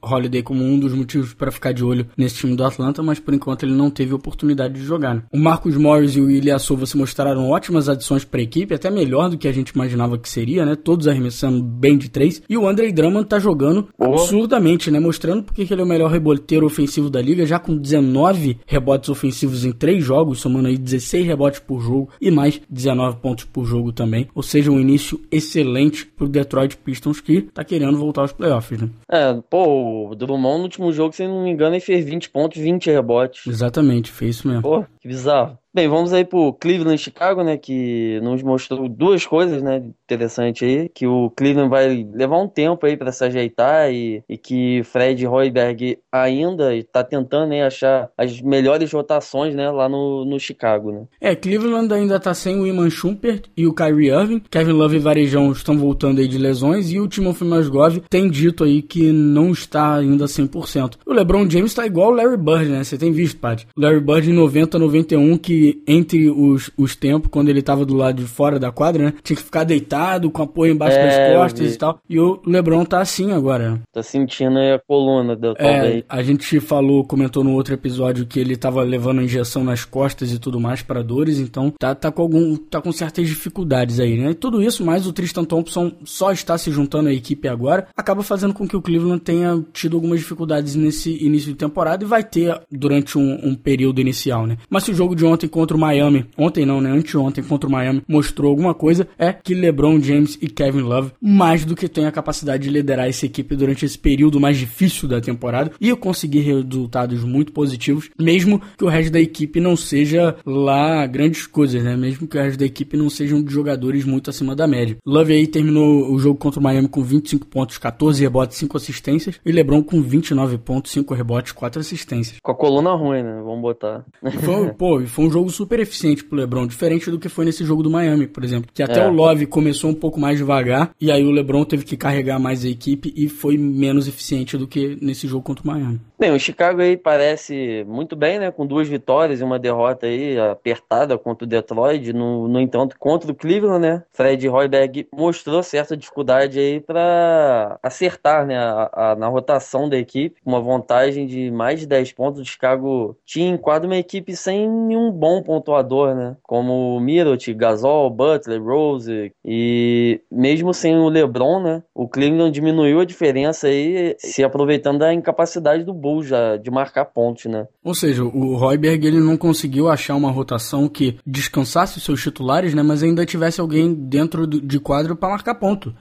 Holiday 0.02 0.44
como 0.44 0.64
um 0.64 0.80
dos 0.80 0.94
motivos 0.94 1.34
para 1.34 1.52
ficar 1.52 1.72
de 1.72 1.84
olho 1.84 2.08
nesse 2.18 2.38
time 2.38 2.56
do 2.56 2.64
Atlanta, 2.64 3.04
mas 3.04 3.20
por 3.20 3.34
enquanto 3.34 3.64
ele 3.64 3.74
não 3.74 3.90
teve 3.90 4.14
oportunidade 4.14 4.74
de 4.74 4.82
jogar. 4.82 5.16
Né? 5.16 5.24
O 5.32 5.38
Marcos 5.38 5.78
Morris 5.78 6.16
e 6.16 6.22
o 6.22 6.30
Ilyasova 6.30 6.86
se 6.86 6.98
mostraram 6.98 7.50
ótimas 7.50 7.88
adições 7.88 8.26
para 8.26 8.39
a 8.40 8.44
equipe, 8.44 8.74
até 8.74 8.90
melhor 8.90 9.30
do 9.30 9.38
que 9.38 9.48
a 9.48 9.52
gente 9.52 9.70
imaginava 9.70 10.18
que 10.18 10.30
seria, 10.30 10.66
né? 10.66 10.76
Todos 10.76 11.08
arremessando 11.08 11.62
bem 11.62 11.98
de 11.98 12.10
três. 12.10 12.42
E 12.50 12.58
o 12.58 12.68
Andre 12.68 12.92
Drummond 12.92 13.28
tá 13.28 13.40
jogando 13.40 13.90
oh. 13.98 14.06
absurdamente, 14.06 14.90
né? 14.90 15.00
Mostrando 15.00 15.44
porque 15.44 15.68
ele 15.70 15.82
é 15.82 15.84
o 15.84 15.88
melhor 15.88 16.12
reboteiro 16.12 16.66
ofensivo 16.66 17.10
da 17.10 17.22
liga, 17.22 17.46
já 17.46 17.60
com 17.60 17.78
19 17.78 18.60
rebotes 18.66 19.10
ofensivos 19.10 19.66
em 19.66 19.72
três 19.72 20.04
jogos, 20.04 20.40
somando 20.40 20.68
aí 20.68 20.78
16 20.78 21.26
rebotes 21.26 21.60
por 21.60 21.82
jogo 21.82 22.10
e 22.22 22.32
mais 22.32 22.62
19 22.70 23.18
pontos 23.18 23.46
por 23.46 23.66
jogo 23.66 23.92
também. 23.92 24.28
Ou 24.34 24.44
seja, 24.44 24.72
um 24.72 24.80
início 24.80 25.20
excelente 25.32 26.06
pro 26.06 26.28
Detroit 26.28 26.78
Pistons 26.78 27.22
que 27.22 27.42
tá 27.42 27.64
querendo 27.64 27.98
voltar 27.98 28.22
aos 28.22 28.32
playoffs, 28.32 28.82
né? 28.82 28.90
É, 29.12 29.34
pô, 29.50 30.10
o 30.10 30.16
Drummond 30.16 30.58
no 30.58 30.64
último 30.64 30.92
jogo, 30.92 31.14
se 31.14 31.28
não 31.28 31.44
me 31.44 31.52
engano, 31.52 31.76
ele 31.76 31.82
fez 31.82 32.06
20 32.06 32.30
pontos, 32.30 32.62
20 32.62 32.90
rebotes. 32.90 33.48
Exatamente, 33.48 34.12
fez 34.12 34.38
isso 34.38 34.48
mesmo. 34.48 34.62
Pô, 34.62 34.86
que 35.00 35.08
bizarro. 35.08 35.58
Bem, 35.72 35.88
vamos 35.88 36.12
aí 36.12 36.26
pro 36.26 36.52
Cleveland 36.54 36.98
Chicago, 36.98 37.44
né, 37.44 37.56
que 37.56 38.20
nos 38.24 38.42
mostrou 38.42 38.90
duas 38.90 39.24
coisas, 39.24 39.62
né, 39.62 39.84
interessante 40.04 40.66
aí, 40.66 40.90
que 40.90 41.06
o 41.06 41.30
Cleveland 41.30 41.70
vai 41.70 42.08
levar 42.12 42.42
um 42.42 42.48
tempo 42.48 42.88
aí 42.88 42.98
para 42.98 43.12
se 43.12 43.24
ajeitar 43.24 43.94
e, 43.94 44.24
e 44.28 44.36
que 44.36 44.82
Fred 44.84 45.28
Hoiberg 45.28 46.00
ainda 46.12 46.76
está 46.76 47.04
tentando 47.04 47.54
achar 47.54 48.10
as 48.18 48.42
melhores 48.42 48.92
rotações, 48.92 49.54
né, 49.54 49.70
lá 49.70 49.88
no, 49.88 50.26
no 50.26 50.40
Chicago, 50.40 50.92
né. 50.92 51.04
É, 51.22 51.36
Cleveland 51.36 51.94
ainda 51.94 52.20
tá 52.20 52.34
sem 52.34 52.60
o 52.60 52.66
Iman 52.66 52.90
Shumpert 52.90 53.44
e 53.56 53.68
o 53.68 53.74
Kyrie 53.74 54.10
Irving, 54.10 54.42
Kevin 54.50 54.72
Love 54.72 54.96
e 54.96 55.00
Varejão 55.00 55.52
estão 55.52 55.78
voltando 55.78 56.20
aí 56.20 56.28
de 56.28 56.40
lesões 56.40 56.92
e 56.92 57.00
o 57.00 57.08
Timofey 57.08 57.48
Mozgov 57.48 58.00
tem 58.10 58.28
dito 58.28 58.64
aí 58.64 58.82
que 58.82 59.12
não 59.12 59.52
está 59.52 59.98
ainda 59.98 60.26
100%. 60.26 60.96
O 61.06 61.14
LeBron 61.14 61.48
James 61.48 61.76
tá 61.76 61.86
igual 61.86 62.10
o 62.10 62.16
Larry 62.16 62.38
Bird, 62.38 62.70
né, 62.70 62.84
você 62.84 62.98
tem 62.98 63.12
visto, 63.12 63.40
Pat? 63.40 63.66
Larry 63.78 64.00
Bird 64.00 64.32
em 64.32 64.34
90, 64.34 64.80
91 64.80 65.38
que 65.38 65.59
entre 65.88 66.30
os, 66.30 66.72
os 66.78 66.96
tempos, 66.96 67.30
quando 67.32 67.50
ele 67.50 67.62
tava 67.62 67.86
do 67.86 67.96
lado 67.96 68.22
de 68.22 68.28
fora 68.28 68.60
da 68.60 68.72
quadra, 68.72 69.06
né? 69.06 69.14
Tinha 69.24 69.38
que 69.38 69.44
ficar 69.44 69.64
deitado, 69.64 70.30
com 70.30 70.44
apoio 70.44 70.74
embaixo 70.74 70.98
é, 70.98 71.06
das 71.06 71.38
costas 71.38 71.76
e 71.76 71.78
tal. 71.78 72.00
E 72.10 72.20
o 72.20 72.40
Lebron 72.46 72.86
tá 72.86 73.02
assim 73.02 73.32
agora. 73.32 73.80
Tá 73.92 74.04
sentindo 74.04 74.58
aí 74.58 74.74
a 74.74 74.80
coluna 74.80 75.36
do 75.36 75.54
é, 75.58 76.04
A 76.08 76.22
gente 76.24 76.60
falou, 76.60 77.04
comentou 77.04 77.44
no 77.44 77.54
outro 77.54 77.74
episódio 77.74 78.26
que 78.26 78.40
ele 78.40 78.56
tava 78.56 78.82
levando 78.84 79.22
injeção 79.22 79.64
nas 79.64 79.86
costas 79.86 80.32
e 80.32 80.40
tudo 80.40 80.60
mais 80.60 80.82
para 80.82 81.04
dores, 81.04 81.40
então 81.40 81.72
tá, 81.78 81.94
tá 81.94 82.12
com 82.12 82.22
algum. 82.22 82.56
tá 82.56 82.82
com 82.82 82.92
certas 82.92 83.28
dificuldades 83.28 84.00
aí, 84.00 84.18
né? 84.18 84.32
E 84.32 84.36
tudo 84.36 84.62
isso, 84.62 84.86
mais 84.86 85.06
o 85.06 85.14
Tristan 85.14 85.44
Thompson 85.44 85.92
só 86.04 86.32
está 86.32 86.58
se 86.58 86.72
juntando 86.72 87.10
à 87.10 87.14
equipe 87.14 87.48
agora, 87.48 87.88
acaba 87.96 88.24
fazendo 88.24 88.54
com 88.54 88.68
que 88.68 88.76
o 88.76 88.82
Cleveland 88.82 89.22
tenha 89.22 89.64
tido 89.74 89.98
algumas 89.98 90.20
dificuldades 90.20 90.76
nesse 90.76 91.24
início 91.24 91.52
de 91.52 91.58
temporada 91.58 92.04
e 92.04 92.08
vai 92.08 92.24
ter 92.24 92.60
durante 92.72 93.18
um, 93.18 93.40
um 93.44 93.56
período 93.56 94.00
inicial, 94.00 94.48
né? 94.48 94.58
Mas 94.70 94.84
se 94.84 94.92
o 94.92 94.96
jogo 94.96 95.16
de 95.16 95.26
ontem 95.26 95.48
contra 95.50 95.76
o 95.76 95.80
Miami, 95.80 96.26
ontem 96.38 96.66
não, 96.66 96.80
né? 96.80 96.92
Anteontem 96.92 97.44
contra 97.44 97.68
o 97.68 97.72
Miami, 97.72 98.02
mostrou 98.08 98.50
alguma 98.50 98.74
coisa, 98.74 99.08
é 99.18 99.34
que 99.34 99.54
LeBron 99.54 100.00
James 100.00 100.38
e 100.42 100.48
Kevin 100.48 100.82
Love, 100.82 101.12
mais 101.22 101.66
do 101.66 101.76
que 101.76 101.90
têm 101.90 102.06
a 102.06 102.12
capacidade 102.12 102.64
de 102.64 102.70
liderar 102.70 103.08
essa 103.08 103.26
equipe 103.26 103.56
durante 103.56 103.86
esse 103.86 103.98
período 103.98 104.40
mais 104.40 104.58
difícil 104.58 105.08
da 105.08 105.20
temporada 105.20 105.72
e 105.80 105.94
conseguir 105.96 106.42
resultados 106.42 107.24
muito 107.24 107.52
positivos, 107.52 108.10
mesmo 108.20 108.62
que 108.78 108.84
o 108.84 108.88
resto 108.88 109.12
da 109.12 109.20
equipe 109.20 109.60
não 109.60 109.76
seja 109.76 110.36
lá 110.46 111.06
grandes 111.06 111.48
coisas, 111.48 111.84
né? 111.84 111.96
Mesmo 111.96 112.28
que 112.28 112.38
o 112.38 112.42
resto 112.42 112.60
da 112.60 112.66
equipe 112.66 112.96
não 112.96 113.10
sejam 113.10 113.42
de 113.42 113.52
jogadores 113.52 114.06
muito 114.06 114.30
acima 114.30 114.56
da 114.56 114.68
média. 114.68 114.98
Love 115.06 115.34
aí 115.34 115.48
terminou 115.48 116.12
o 116.12 116.20
jogo 116.20 116.40
contra 116.40 116.60
o 116.60 116.64
Miami 116.64 116.88
com 116.88 117.02
25 117.04 117.48
pontos, 117.48 117.78
14 117.78 118.22
rebotes, 118.22 118.58
5 118.58 118.78
assistências 118.78 119.40
e 119.46 119.52
LeBron 119.52 119.84
com 119.84 120.02
29 120.02 120.58
pontos, 120.58 120.92
5 120.92 121.14
rebotes, 121.14 121.52
4 121.52 121.80
assistências. 121.80 122.38
Com 122.42 122.52
a 122.52 122.56
coluna 122.56 122.94
ruim, 122.94 123.24
né? 123.24 123.42
Vamos 123.44 123.62
botar. 123.62 124.06
Foi, 124.42 124.74
pô, 124.74 125.02
foi 125.06 125.26
um 125.26 125.32
jogo 125.32 125.39
jogo 125.40 125.50
super 125.50 125.80
eficiente 125.80 126.24
pro 126.24 126.38
LeBron, 126.38 126.68
diferente 126.68 127.10
do 127.10 127.18
que 127.18 127.30
foi 127.30 127.46
nesse 127.46 127.64
jogo 127.64 127.82
do 127.82 127.90
Miami, 127.90 128.28
por 128.28 128.44
exemplo. 128.44 128.70
Que 128.74 128.84
até 128.84 129.00
é. 129.00 129.08
o 129.08 129.12
Love 129.12 129.46
começou 129.46 129.90
um 129.90 129.94
pouco 129.94 130.20
mais 130.20 130.38
devagar, 130.38 130.92
e 131.00 131.12
aí 131.12 131.24
o 131.24 131.32
LeBron 131.32 131.64
teve 131.64 131.86
que 131.86 131.98
carregar 131.98 132.40
mais 132.40 132.66
a 132.66 132.70
equipe 132.70 133.14
e 133.16 133.30
foi 133.30 133.58
menos 133.58 134.08
eficiente 134.08 134.58
do 134.58 134.68
que 134.68 134.98
nesse 135.02 135.28
jogo 135.28 135.44
contra 135.44 135.64
o 135.64 135.68
Miami. 135.68 136.00
Bem, 136.20 136.34
o 136.34 136.40
Chicago 136.40 136.82
aí 136.82 136.98
parece 136.98 137.86
muito 137.88 138.14
bem, 138.14 138.40
né? 138.40 138.52
Com 138.52 138.68
duas 138.68 138.90
vitórias 138.90 139.40
e 139.40 139.44
uma 139.44 139.58
derrota 139.58 140.06
aí 140.06 140.38
apertada 140.38 141.18
contra 141.18 141.46
o 141.46 141.48
Detroit. 141.48 142.12
No, 142.12 142.46
no 142.46 142.60
entanto, 142.60 142.98
contra 143.00 143.32
o 143.32 143.34
Cleveland, 143.34 143.80
né? 143.80 144.04
Fred 144.12 144.50
Hoiberg 144.50 145.08
mostrou 145.16 145.64
certa 145.64 145.96
dificuldade 145.96 146.60
aí 146.60 146.82
para 146.82 147.80
acertar, 147.82 148.46
né? 148.46 148.58
A, 148.58 149.12
a, 149.12 149.16
na 149.16 149.30
rotação 149.30 149.88
da 149.88 149.98
equipe. 149.98 150.42
Uma 150.46 150.60
vantagem 150.60 151.26
de 151.26 151.50
mais 151.52 151.80
de 151.80 151.88
10 151.88 152.12
pontos. 152.12 152.42
O 152.42 152.46
Chicago 152.46 153.18
tinha 153.26 153.50
em 153.50 153.58
quadro 153.58 153.88
uma 153.88 153.96
equipe 153.96 154.36
sem 154.36 154.70
nenhum 154.70 155.10
bom 155.14 155.42
pontuador, 155.42 156.14
né? 156.14 156.36
Como 156.44 157.00
Mirot, 157.00 157.54
Gasol, 157.54 158.10
Butler, 158.10 158.62
Rose 158.62 159.32
e 159.46 160.20
mesmo 160.30 160.74
sem 160.74 160.98
o 160.98 161.08
LeBron, 161.08 161.64
né? 161.64 161.82
O 161.96 162.10
Cleveland 162.10 162.52
diminuiu 162.52 163.00
a 163.00 163.06
diferença 163.06 163.68
aí, 163.68 164.18
se 164.20 164.44
aproveitando 164.44 165.00
da 165.00 165.14
incapacidade 165.14 165.86
do 165.86 165.94
Já 166.24 166.58
de 166.58 166.70
marcar 166.72 167.06
pontos, 167.06 167.46
né? 167.46 167.68
Ou 167.84 167.94
seja, 167.94 168.24
o 168.24 168.56
Royberg 168.56 169.06
ele 169.06 169.20
não 169.20 169.38
conseguiu 169.38 169.88
achar 169.88 170.16
uma 170.16 170.32
rotação 170.32 170.88
que 170.88 171.18
descansasse 171.26 171.98
os 171.98 172.04
seus 172.04 172.22
titulares, 172.22 172.74
né? 172.74 172.84
Mas 172.84 173.04
ainda 173.04 173.26
tivesse 173.26 173.62
alguém 173.62 173.94
dentro 173.94 174.46
de 174.48 174.80
quadro 174.80 175.16
para 175.16 175.30
marcar 175.30 175.56
ponto. 175.56 175.94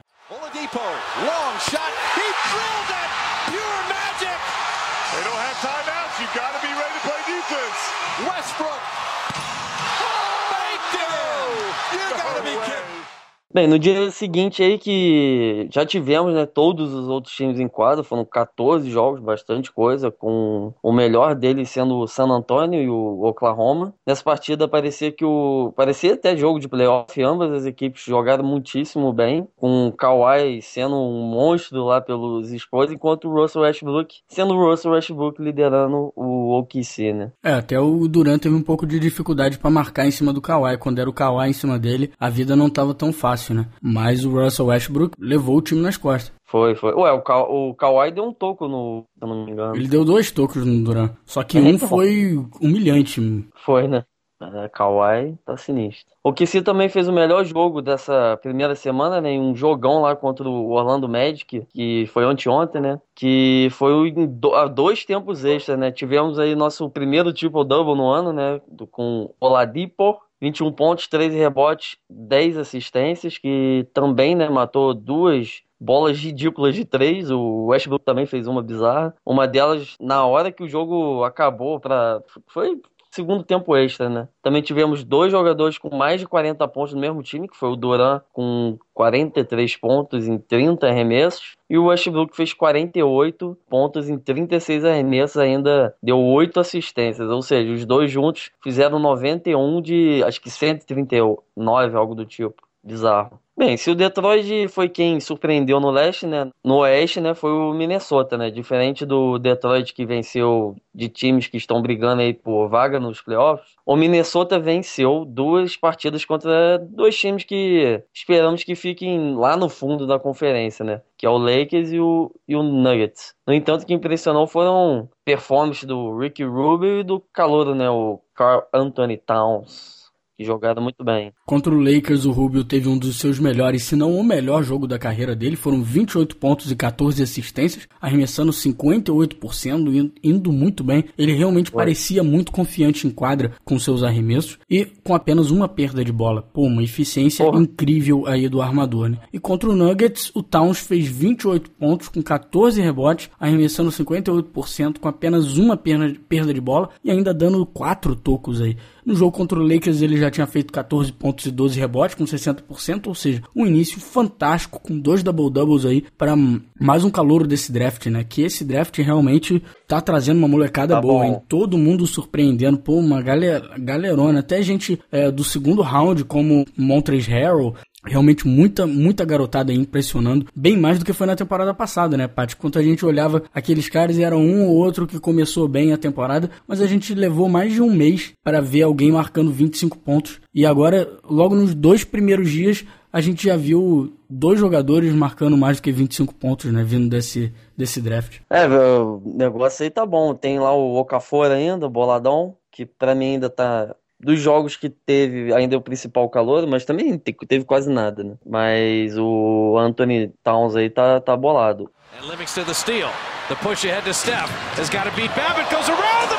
Bem, 13.58 13.66
no 13.66 13.76
dia 13.76 14.08
seguinte 14.12 14.62
aí 14.62 14.78
que 14.78 15.66
já 15.72 15.84
tivemos, 15.84 16.32
né, 16.32 16.46
todos 16.46 16.94
os 16.94 17.08
outros 17.08 17.34
times 17.34 17.58
em 17.58 17.66
quadra, 17.66 18.04
foram 18.04 18.24
14 18.24 18.88
jogos, 18.88 19.18
bastante 19.18 19.72
coisa, 19.72 20.12
com 20.12 20.72
o 20.80 20.92
melhor 20.92 21.34
deles 21.34 21.68
sendo 21.68 21.98
o 21.98 22.06
San 22.06 22.28
Antonio 22.28 22.80
e 22.80 22.88
o 22.88 23.20
Oklahoma. 23.24 23.92
Nessa 24.06 24.22
partida 24.22 24.68
parecia 24.68 25.10
que 25.10 25.24
o 25.24 25.72
parecia 25.74 26.14
até 26.14 26.36
jogo 26.36 26.60
de 26.60 26.68
playoff, 26.68 27.20
ambas 27.20 27.50
as 27.50 27.66
equipes 27.66 28.04
jogaram 28.04 28.44
muitíssimo 28.44 29.12
bem, 29.12 29.48
com 29.56 29.88
o 29.88 29.92
Kawhi 29.92 30.62
sendo 30.62 30.94
um 30.94 31.28
monstro 31.28 31.82
lá 31.82 32.00
pelos 32.00 32.50
Spurs, 32.50 32.92
enquanto 32.92 33.28
o 33.28 33.34
Russell 33.34 33.62
Westbrook 33.62 34.18
sendo 34.28 34.54
o 34.54 34.70
Russell 34.70 34.92
Westbrook 34.92 35.42
liderando 35.42 36.12
o 36.14 36.60
OKC, 36.60 37.12
né? 37.12 37.32
É, 37.42 37.54
até 37.54 37.80
o 37.80 38.06
Durant 38.06 38.40
teve 38.40 38.54
um 38.54 38.62
pouco 38.62 38.86
de 38.86 39.00
dificuldade 39.00 39.58
para 39.58 39.68
marcar 39.68 40.06
em 40.06 40.12
cima 40.12 40.32
do 40.32 40.40
Kawhi, 40.40 40.78
quando 40.78 41.00
era 41.00 41.10
o 41.10 41.12
Kawhi 41.12 41.48
em 41.48 41.52
cima 41.52 41.76
dele, 41.76 42.12
a 42.20 42.30
vida 42.30 42.54
não 42.54 42.70
tava 42.70 42.94
tão 42.94 43.12
fácil 43.12 43.47
fácil, 43.48 43.54
né? 43.54 43.66
Mas 43.80 44.24
o 44.24 44.30
Russell 44.30 44.66
Westbrook 44.66 45.14
levou 45.18 45.56
o 45.56 45.62
time 45.62 45.80
nas 45.80 45.96
costas. 45.96 46.32
Foi, 46.44 46.74
foi. 46.74 46.94
Ué, 46.94 47.12
o, 47.12 47.20
Ka 47.20 47.42
o 47.42 47.74
Kawhi 47.74 48.10
deu 48.10 48.24
um 48.24 48.32
toco 48.32 48.68
no. 48.68 49.04
Se 49.18 49.24
eu 49.24 49.28
não 49.28 49.44
me 49.44 49.52
engano. 49.52 49.76
Ele 49.76 49.88
deu 49.88 50.04
dois 50.04 50.30
tocos 50.30 50.64
no 50.64 50.84
Duran. 50.84 51.10
Só 51.24 51.42
que 51.42 51.58
é, 51.58 51.60
um 51.60 51.68
então. 51.68 51.88
foi 51.88 52.36
humilhante. 52.60 53.20
Foi, 53.64 53.88
né? 53.88 54.04
É, 54.40 54.68
Kawhi 54.68 55.36
tá 55.44 55.56
sinistro. 55.56 56.14
O 56.22 56.32
Kissi 56.32 56.62
também 56.62 56.88
fez 56.88 57.08
o 57.08 57.12
melhor 57.12 57.44
jogo 57.44 57.82
dessa 57.82 58.38
primeira 58.40 58.76
semana, 58.76 59.20
né? 59.20 59.32
Um 59.32 59.54
jogão 59.54 60.02
lá 60.02 60.14
contra 60.14 60.48
o 60.48 60.70
Orlando 60.70 61.08
Magic, 61.08 61.66
que 61.74 62.06
foi 62.06 62.24
anteontem, 62.24 62.80
né? 62.80 63.00
Que 63.16 63.68
foi 63.72 64.14
a 64.54 64.66
dois 64.68 65.04
tempos 65.04 65.44
extras, 65.44 65.76
né? 65.76 65.90
Tivemos 65.90 66.38
aí 66.38 66.54
nosso 66.54 66.88
primeiro 66.88 67.34
triple-double 67.34 67.96
no 67.96 68.08
ano, 68.08 68.32
né? 68.32 68.60
Com 68.92 69.34
Oladipo 69.40 70.20
21 70.40 70.72
pontos, 70.72 71.08
13 71.08 71.36
rebotes, 71.36 71.96
10 72.08 72.58
assistências, 72.58 73.38
que 73.38 73.86
também 73.92 74.34
né, 74.34 74.48
matou 74.48 74.94
duas 74.94 75.62
bolas 75.80 76.18
ridículas 76.18 76.74
de 76.74 76.84
três. 76.84 77.30
O 77.30 77.66
Westbrook 77.66 78.04
também 78.04 78.26
fez 78.26 78.46
uma 78.46 78.62
bizarra. 78.62 79.14
Uma 79.24 79.46
delas 79.46 79.96
na 80.00 80.24
hora 80.24 80.52
que 80.52 80.62
o 80.62 80.68
jogo 80.68 81.24
acabou 81.24 81.80
para 81.80 82.22
foi 82.46 82.80
segundo 83.18 83.42
tempo 83.42 83.76
extra, 83.76 84.08
né? 84.08 84.28
Também 84.40 84.62
tivemos 84.62 85.02
dois 85.02 85.32
jogadores 85.32 85.76
com 85.76 85.94
mais 85.94 86.20
de 86.20 86.26
40 86.26 86.66
pontos 86.68 86.94
no 86.94 87.00
mesmo 87.00 87.20
time, 87.20 87.48
que 87.48 87.56
foi 87.56 87.68
o 87.68 87.74
Duran 87.74 88.20
com 88.32 88.78
43 88.94 89.76
pontos 89.76 90.28
em 90.28 90.38
30 90.38 90.86
arremessos 90.86 91.56
e 91.68 91.76
o 91.76 91.86
Westbrook 91.86 92.36
fez 92.36 92.52
48 92.52 93.58
pontos 93.68 94.08
em 94.08 94.16
36 94.16 94.84
arremessos, 94.84 95.36
ainda 95.36 95.94
deu 96.00 96.18
8 96.20 96.60
assistências, 96.60 97.28
ou 97.28 97.42
seja, 97.42 97.72
os 97.72 97.84
dois 97.84 98.08
juntos 98.08 98.50
fizeram 98.62 99.00
91 99.00 99.82
de 99.82 100.22
acho 100.24 100.40
que 100.40 100.48
139, 100.48 101.96
algo 101.96 102.14
do 102.14 102.24
tipo. 102.24 102.67
Bizarro. 102.88 103.38
Bem, 103.54 103.76
se 103.76 103.90
o 103.90 103.94
Detroit 103.94 104.68
foi 104.68 104.88
quem 104.88 105.20
surpreendeu 105.20 105.80
no 105.80 105.90
leste, 105.90 106.26
né? 106.26 106.48
No 106.64 106.76
oeste, 106.76 107.20
né? 107.20 107.34
Foi 107.34 107.50
o 107.50 107.74
Minnesota, 107.74 108.38
né? 108.38 108.50
Diferente 108.50 109.04
do 109.04 109.36
Detroit 109.36 109.92
que 109.92 110.06
venceu 110.06 110.76
de 110.94 111.08
times 111.08 111.48
que 111.48 111.56
estão 111.56 111.82
brigando 111.82 112.22
aí 112.22 112.32
por 112.32 112.68
vaga 112.68 112.98
nos 113.00 113.20
playoffs, 113.20 113.74
o 113.84 113.96
Minnesota 113.96 114.58
venceu 114.60 115.24
duas 115.26 115.76
partidas 115.76 116.24
contra 116.24 116.78
dois 116.78 117.18
times 117.18 117.44
que 117.44 118.00
esperamos 118.14 118.62
que 118.64 118.74
fiquem 118.76 119.34
lá 119.34 119.56
no 119.56 119.68
fundo 119.68 120.06
da 120.06 120.20
conferência, 120.20 120.84
né? 120.84 121.02
Que 121.16 121.26
é 121.26 121.28
o 121.28 121.36
Lakers 121.36 121.92
e 121.92 121.98
o, 121.98 122.32
e 122.46 122.54
o 122.54 122.62
Nuggets. 122.62 123.34
No 123.44 123.52
entanto, 123.52 123.82
o 123.82 123.86
que 123.86 123.92
impressionou 123.92 124.46
foram 124.46 125.10
performances 125.24 125.84
do 125.84 126.16
Ricky 126.16 126.44
Rubio 126.44 127.00
e 127.00 127.04
do 127.04 127.20
calouro, 127.32 127.74
né? 127.74 127.90
O 127.90 128.20
Carl 128.34 128.62
Anthony 128.72 129.18
Towns 129.18 129.97
jogaram 130.44 130.82
muito 130.82 131.04
bem. 131.04 131.32
Contra 131.44 131.74
o 131.74 131.80
Lakers, 131.80 132.24
o 132.24 132.30
Rubio 132.30 132.64
teve 132.64 132.88
um 132.88 132.98
dos 132.98 133.16
seus 133.16 133.38
melhores, 133.38 133.82
se 133.82 133.96
não 133.96 134.16
o 134.16 134.24
melhor 134.24 134.62
jogo 134.62 134.86
da 134.86 134.98
carreira 134.98 135.34
dele. 135.34 135.56
Foram 135.56 135.82
28 135.82 136.36
pontos 136.36 136.70
e 136.70 136.76
14 136.76 137.22
assistências, 137.22 137.88
arremessando 138.00 138.52
58%, 138.52 140.12
indo 140.22 140.52
muito 140.52 140.84
bem. 140.84 141.04
Ele 141.16 141.34
realmente 141.34 141.70
Foi. 141.70 141.78
parecia 141.78 142.22
muito 142.22 142.52
confiante 142.52 143.06
em 143.06 143.10
quadra 143.10 143.52
com 143.64 143.78
seus 143.78 144.02
arremessos 144.02 144.58
e 144.70 144.84
com 144.84 145.14
apenas 145.14 145.50
uma 145.50 145.68
perda 145.68 146.04
de 146.04 146.12
bola. 146.12 146.42
Pô, 146.42 146.62
uma 146.62 146.82
eficiência 146.82 147.44
Porra. 147.44 147.60
incrível 147.60 148.26
aí 148.26 148.48
do 148.48 148.62
armador, 148.62 149.08
né? 149.08 149.18
E 149.32 149.38
contra 149.38 149.68
o 149.68 149.76
Nuggets, 149.76 150.30
o 150.34 150.42
Towns 150.42 150.78
fez 150.78 151.06
28 151.06 151.70
pontos 151.72 152.08
com 152.08 152.22
14 152.22 152.80
rebotes, 152.80 153.30
arremessando 153.38 153.90
58% 153.90 154.98
com 154.98 155.08
apenas 155.08 155.56
uma 155.56 155.76
perda 155.76 156.54
de 156.54 156.60
bola 156.60 156.90
e 157.02 157.10
ainda 157.10 157.34
dando 157.34 157.64
quatro 157.66 158.14
tocos 158.14 158.60
aí. 158.60 158.76
No 159.04 159.14
jogo 159.14 159.32
contra 159.32 159.58
o 159.58 159.62
Lakers 159.62 160.02
ele 160.02 160.18
já 160.18 160.27
tinha 160.30 160.46
feito 160.46 160.72
14 160.72 161.12
pontos 161.12 161.46
e 161.46 161.50
12 161.50 161.78
rebotes 161.78 162.14
com 162.14 162.24
60%, 162.24 163.06
ou 163.06 163.14
seja, 163.14 163.42
um 163.54 163.66
início 163.66 164.00
fantástico 164.00 164.80
com 164.80 164.98
dois 164.98 165.22
double 165.22 165.50
doubles 165.50 165.84
aí 165.84 166.04
para 166.16 166.34
mais 166.78 167.04
um 167.04 167.10
calor 167.10 167.46
desse 167.46 167.72
draft, 167.72 168.06
né? 168.06 168.24
Que 168.24 168.42
esse 168.42 168.64
draft 168.64 168.96
realmente 168.98 169.62
tá 169.86 170.00
trazendo 170.00 170.38
uma 170.38 170.48
molecada 170.48 170.94
tá 170.94 171.00
boa, 171.00 171.24
bom. 171.24 171.24
hein? 171.24 171.40
Todo 171.48 171.78
mundo 171.78 172.06
surpreendendo, 172.06 172.78
pô, 172.78 172.94
uma 172.94 173.22
galera, 173.22 173.70
galerona, 173.78 174.40
até 174.40 174.60
gente 174.62 174.98
é, 175.10 175.30
do 175.30 175.44
segundo 175.44 175.82
round 175.82 176.24
como 176.24 176.66
Montrezl 176.76 177.30
Harrell, 177.30 177.74
Realmente 178.04 178.46
muita, 178.46 178.86
muita 178.86 179.24
garotada 179.24 179.72
impressionando, 179.72 180.46
bem 180.54 180.76
mais 180.76 180.98
do 180.98 181.04
que 181.04 181.12
foi 181.12 181.26
na 181.26 181.34
temporada 181.34 181.74
passada, 181.74 182.16
né, 182.16 182.28
Paty? 182.28 182.56
Quando 182.56 182.78
a 182.78 182.82
gente 182.82 183.04
olhava 183.04 183.42
aqueles 183.52 183.88
caras 183.88 184.16
e 184.16 184.22
era 184.22 184.36
um 184.36 184.66
ou 184.66 184.76
outro 184.76 185.06
que 185.06 185.18
começou 185.18 185.66
bem 185.66 185.92
a 185.92 185.98
temporada, 185.98 186.50
mas 186.66 186.80
a 186.80 186.86
gente 186.86 187.12
levou 187.14 187.48
mais 187.48 187.72
de 187.72 187.82
um 187.82 187.92
mês 187.92 188.32
para 188.44 188.60
ver 188.60 188.82
alguém 188.82 189.10
marcando 189.10 189.50
25 189.50 189.98
pontos. 189.98 190.40
E 190.54 190.64
agora, 190.64 191.08
logo 191.28 191.56
nos 191.56 191.74
dois 191.74 192.04
primeiros 192.04 192.48
dias, 192.50 192.84
a 193.12 193.20
gente 193.20 193.44
já 193.46 193.56
viu 193.56 194.12
dois 194.28 194.60
jogadores 194.60 195.12
marcando 195.12 195.56
mais 195.56 195.78
do 195.78 195.82
que 195.82 195.90
25 195.90 196.34
pontos, 196.34 196.72
né, 196.72 196.84
vindo 196.84 197.08
desse, 197.08 197.52
desse 197.76 198.00
draft. 198.00 198.40
É, 198.50 198.66
o 198.66 199.20
negócio 199.24 199.82
aí 199.82 199.90
tá 199.90 200.06
bom. 200.06 200.34
Tem 200.34 200.58
lá 200.58 200.72
o 200.72 200.94
Okafor 200.96 201.50
ainda, 201.50 201.88
boladão, 201.88 202.54
que 202.70 202.86
para 202.86 203.14
mim 203.14 203.32
ainda 203.32 203.50
tá 203.50 203.94
dos 204.20 204.40
jogos 204.40 204.76
que 204.76 204.88
teve 204.88 205.52
ainda 205.52 205.74
é 205.74 205.78
o 205.78 205.82
principal 205.82 206.28
calor, 206.28 206.66
mas 206.66 206.84
também 206.84 207.16
teve 207.18 207.64
quase 207.64 207.90
nada, 207.90 208.24
né? 208.24 208.34
Mas 208.44 209.16
o 209.16 209.76
Anthony 209.78 210.32
Towns 210.42 210.74
aí 210.74 210.90
tá, 210.90 211.20
tá 211.20 211.36
bolado. 211.36 211.90
And 212.20 212.26
Livingston 212.28 212.64
the 212.64 212.74
steal. 212.74 213.10
The 213.48 213.54
push 213.56 213.84
ahead 213.84 214.04
to 214.04 214.14
Steph. 214.14 214.50
Has 214.78 214.90
got 214.90 215.04
to 215.04 215.14
beat 215.14 215.30
Babbitt. 215.36 215.70
Goes 215.70 215.88
around 215.88 216.28
the 216.30 216.37